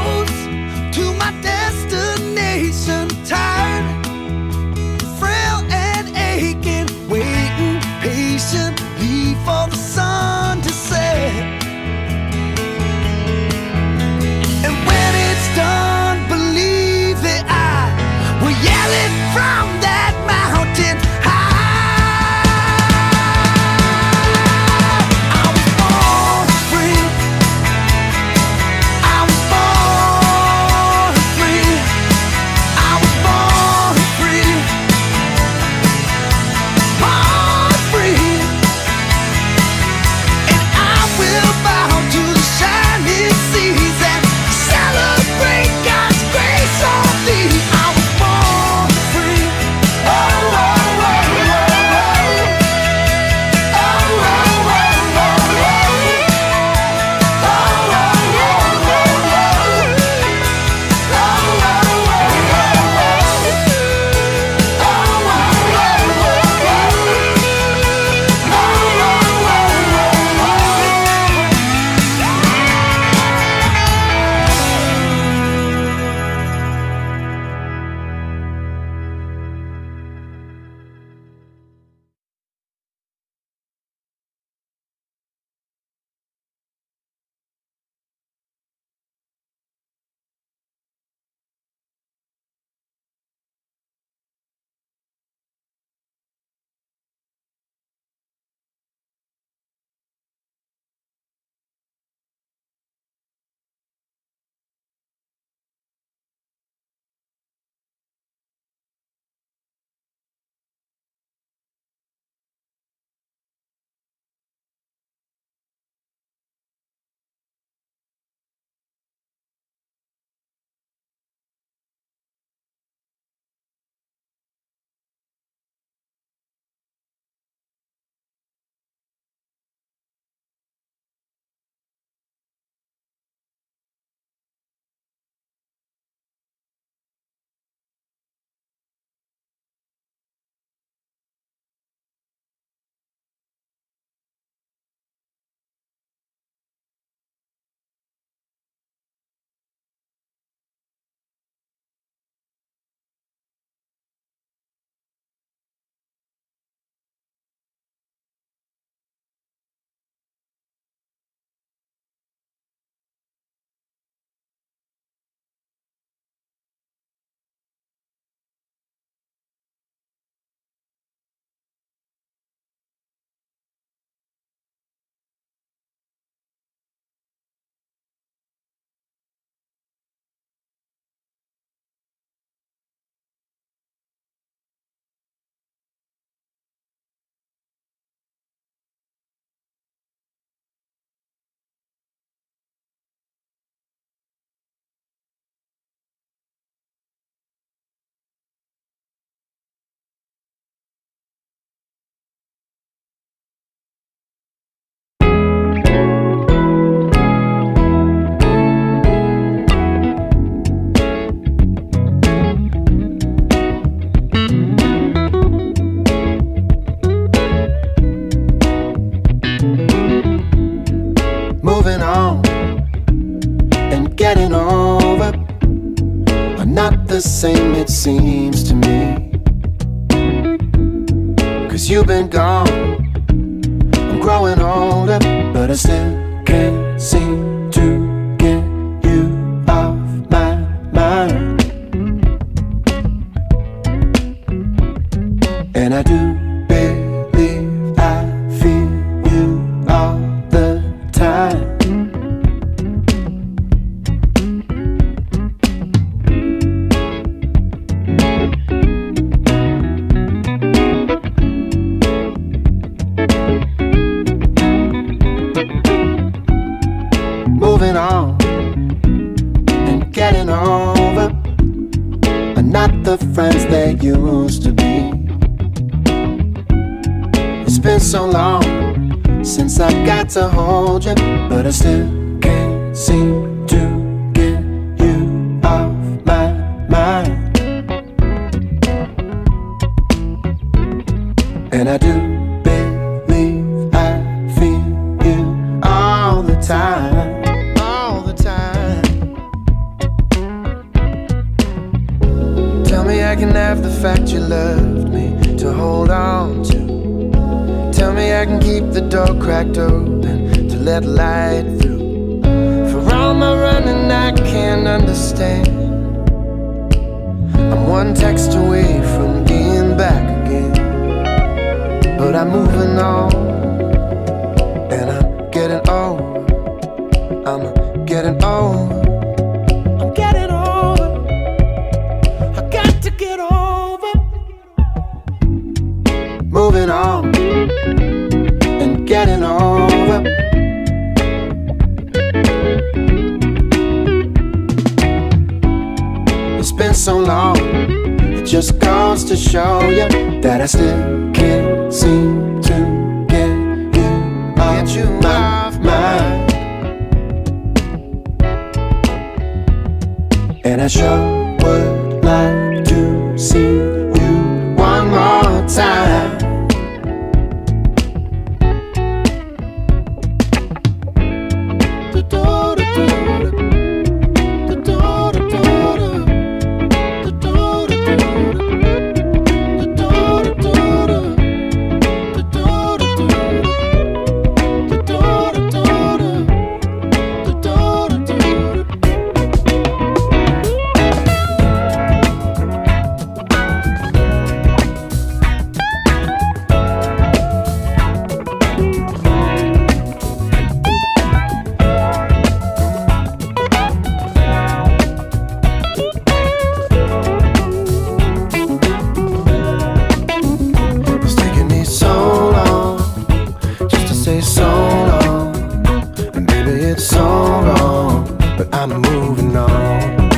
[416.95, 418.25] And so wrong,
[418.57, 420.31] but I'm moving on.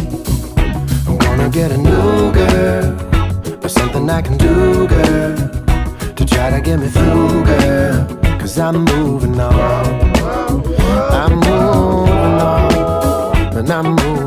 [1.06, 2.96] I'm gonna get a new girl
[3.62, 5.36] or something I can do, girl,
[6.14, 8.06] to try to get me through, girl.
[8.40, 9.84] Cause I'm moving on.
[11.12, 14.25] I'm moving on, and I'm moving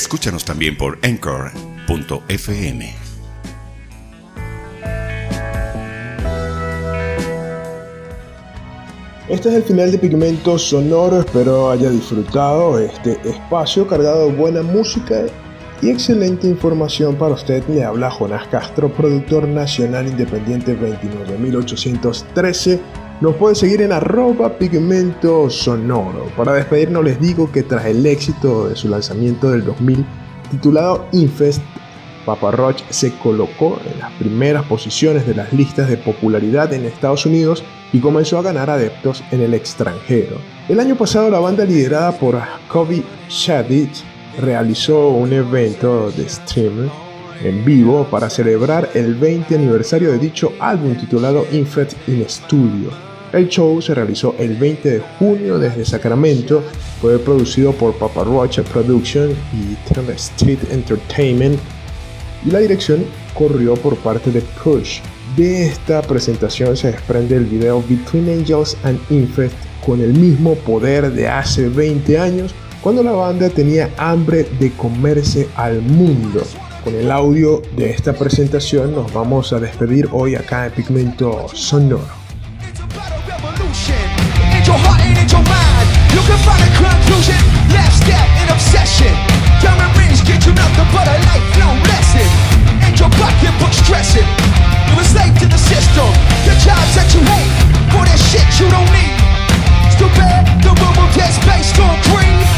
[0.00, 2.94] Escúchanos también por Anchor.fm.
[9.28, 14.62] Este es el final de Pigmento Sonoro, espero haya disfrutado este espacio cargado de buena
[14.62, 15.26] música
[15.82, 17.62] y excelente información para usted.
[17.68, 22.80] Le habla Jonás Castro, productor nacional independiente 29813.
[23.20, 26.24] Nos puede seguir en arroba pigmento sonoro.
[26.38, 30.06] Para despedirnos les digo que tras el éxito de su lanzamiento del 2000
[30.50, 31.60] titulado Infest,
[32.24, 37.26] Papa Roach se colocó en las primeras posiciones de las listas de popularidad en Estados
[37.26, 40.38] Unidos y comenzó a ganar adeptos en el extranjero.
[40.70, 43.90] El año pasado la banda liderada por Kobe Shadid
[44.40, 46.88] realizó un evento de stream
[47.44, 53.09] en vivo para celebrar el 20 aniversario de dicho álbum titulado Infect in Studio.
[53.32, 56.64] El show se realizó el 20 de junio desde Sacramento,
[57.00, 61.58] fue producido por Papa Roach Production y Turn Street Entertainment
[62.44, 63.04] y la dirección
[63.34, 65.00] corrió por parte de Push
[65.36, 69.54] De esta presentación se desprende el video Between Angels and Infest
[69.86, 72.52] con el mismo poder de hace 20 años
[72.82, 76.42] cuando la banda tenía hambre de comerse al mundo.
[76.82, 82.19] Con el audio de esta presentación nos vamos a despedir hoy acá en Pigmento Sonoro.
[84.70, 85.86] Your heart, ain't in your mind.
[86.14, 87.42] You can find a conclusion.
[87.90, 89.10] Step in obsession.
[89.58, 91.18] Diamond rings get you nothing but a
[91.90, 92.22] lesson.
[92.78, 93.10] Ain't your
[93.74, 94.22] stressing.
[94.86, 96.06] You a to the system.
[96.46, 97.50] The jobs that you hate.
[97.90, 99.10] For that shit you don't need.
[99.98, 100.06] The
[101.18, 101.82] get space to
[102.14, 102.50] breathe.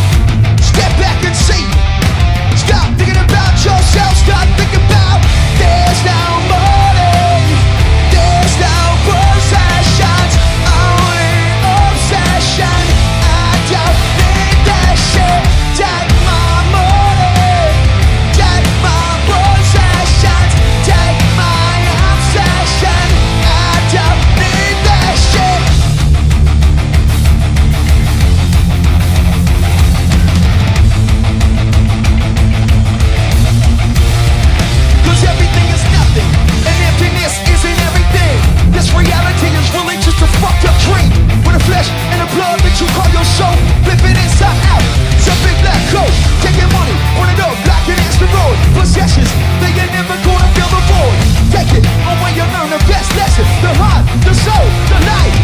[0.61, 1.65] Step back and see.
[2.61, 4.13] Stop thinking about yourself.
[4.21, 5.25] Stop thinking about
[5.57, 6.21] there's no
[6.53, 6.72] money.
[48.83, 49.31] Possessions,
[49.63, 51.19] they ain't never gonna the void.
[51.55, 51.87] Take it
[52.19, 53.47] when you learn the best lesson.
[53.63, 55.42] The heart, the soul, the light,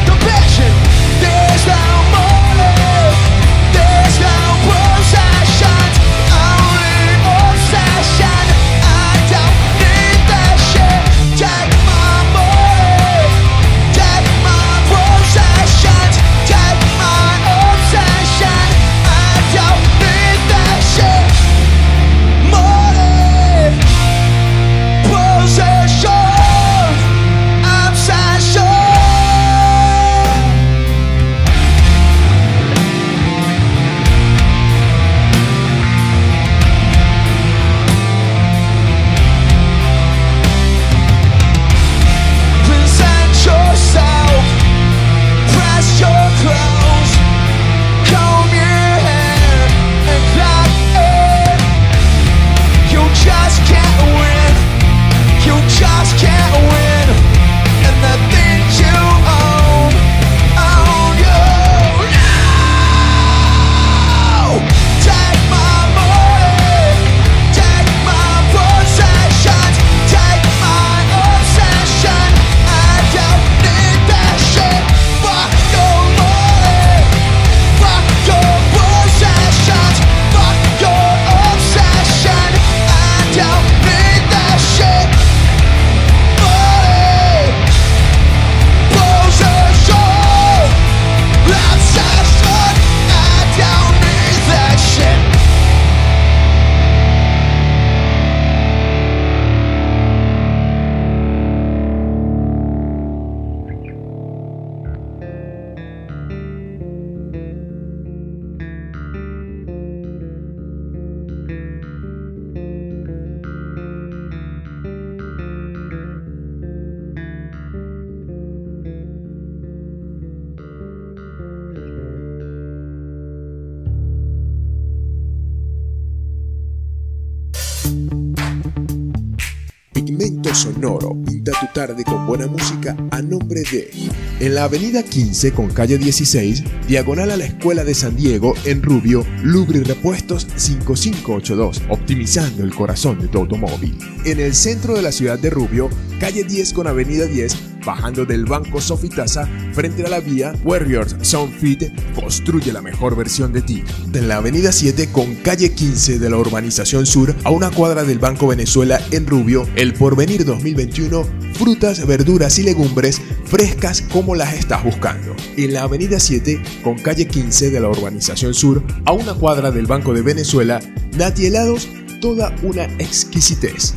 [134.40, 138.82] En la avenida 15 con calle 16, diagonal a la Escuela de San Diego en
[138.82, 143.98] Rubio, Lubri Repuestos 5582, optimizando el corazón de tu automóvil.
[144.24, 145.90] En el centro de la ciudad de Rubio,
[146.20, 147.56] calle 10 con avenida 10,
[147.88, 151.84] bajando del banco Sofitasa frente a la vía Warriors Soundfit
[152.14, 153.82] construye la mejor versión de ti.
[154.12, 158.18] En la avenida 7 con calle 15 de la urbanización sur a una cuadra del
[158.18, 161.24] Banco Venezuela en Rubio, el Porvenir 2021,
[161.54, 165.34] frutas, verduras y legumbres frescas como las estás buscando.
[165.56, 169.86] En la avenida 7 con calle 15 de la urbanización sur a una cuadra del
[169.86, 170.78] Banco de Venezuela,
[171.16, 171.88] Nati Helados,
[172.20, 173.94] toda una exquisitez.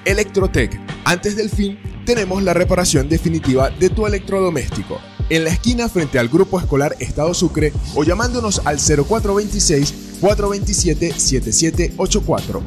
[0.05, 0.81] Electrotech.
[1.05, 4.99] Antes del fin, tenemos la reparación definitiva de tu electrodoméstico.
[5.31, 12.63] En la esquina frente al Grupo Escolar Estado Sucre o llamándonos al 0426 427 7784.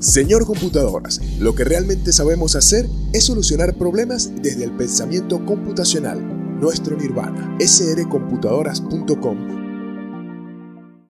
[0.00, 6.58] Señor Computadoras, lo que realmente sabemos hacer es solucionar problemas desde el pensamiento computacional.
[6.60, 9.65] Nuestro nirvana, srcomputadoras.com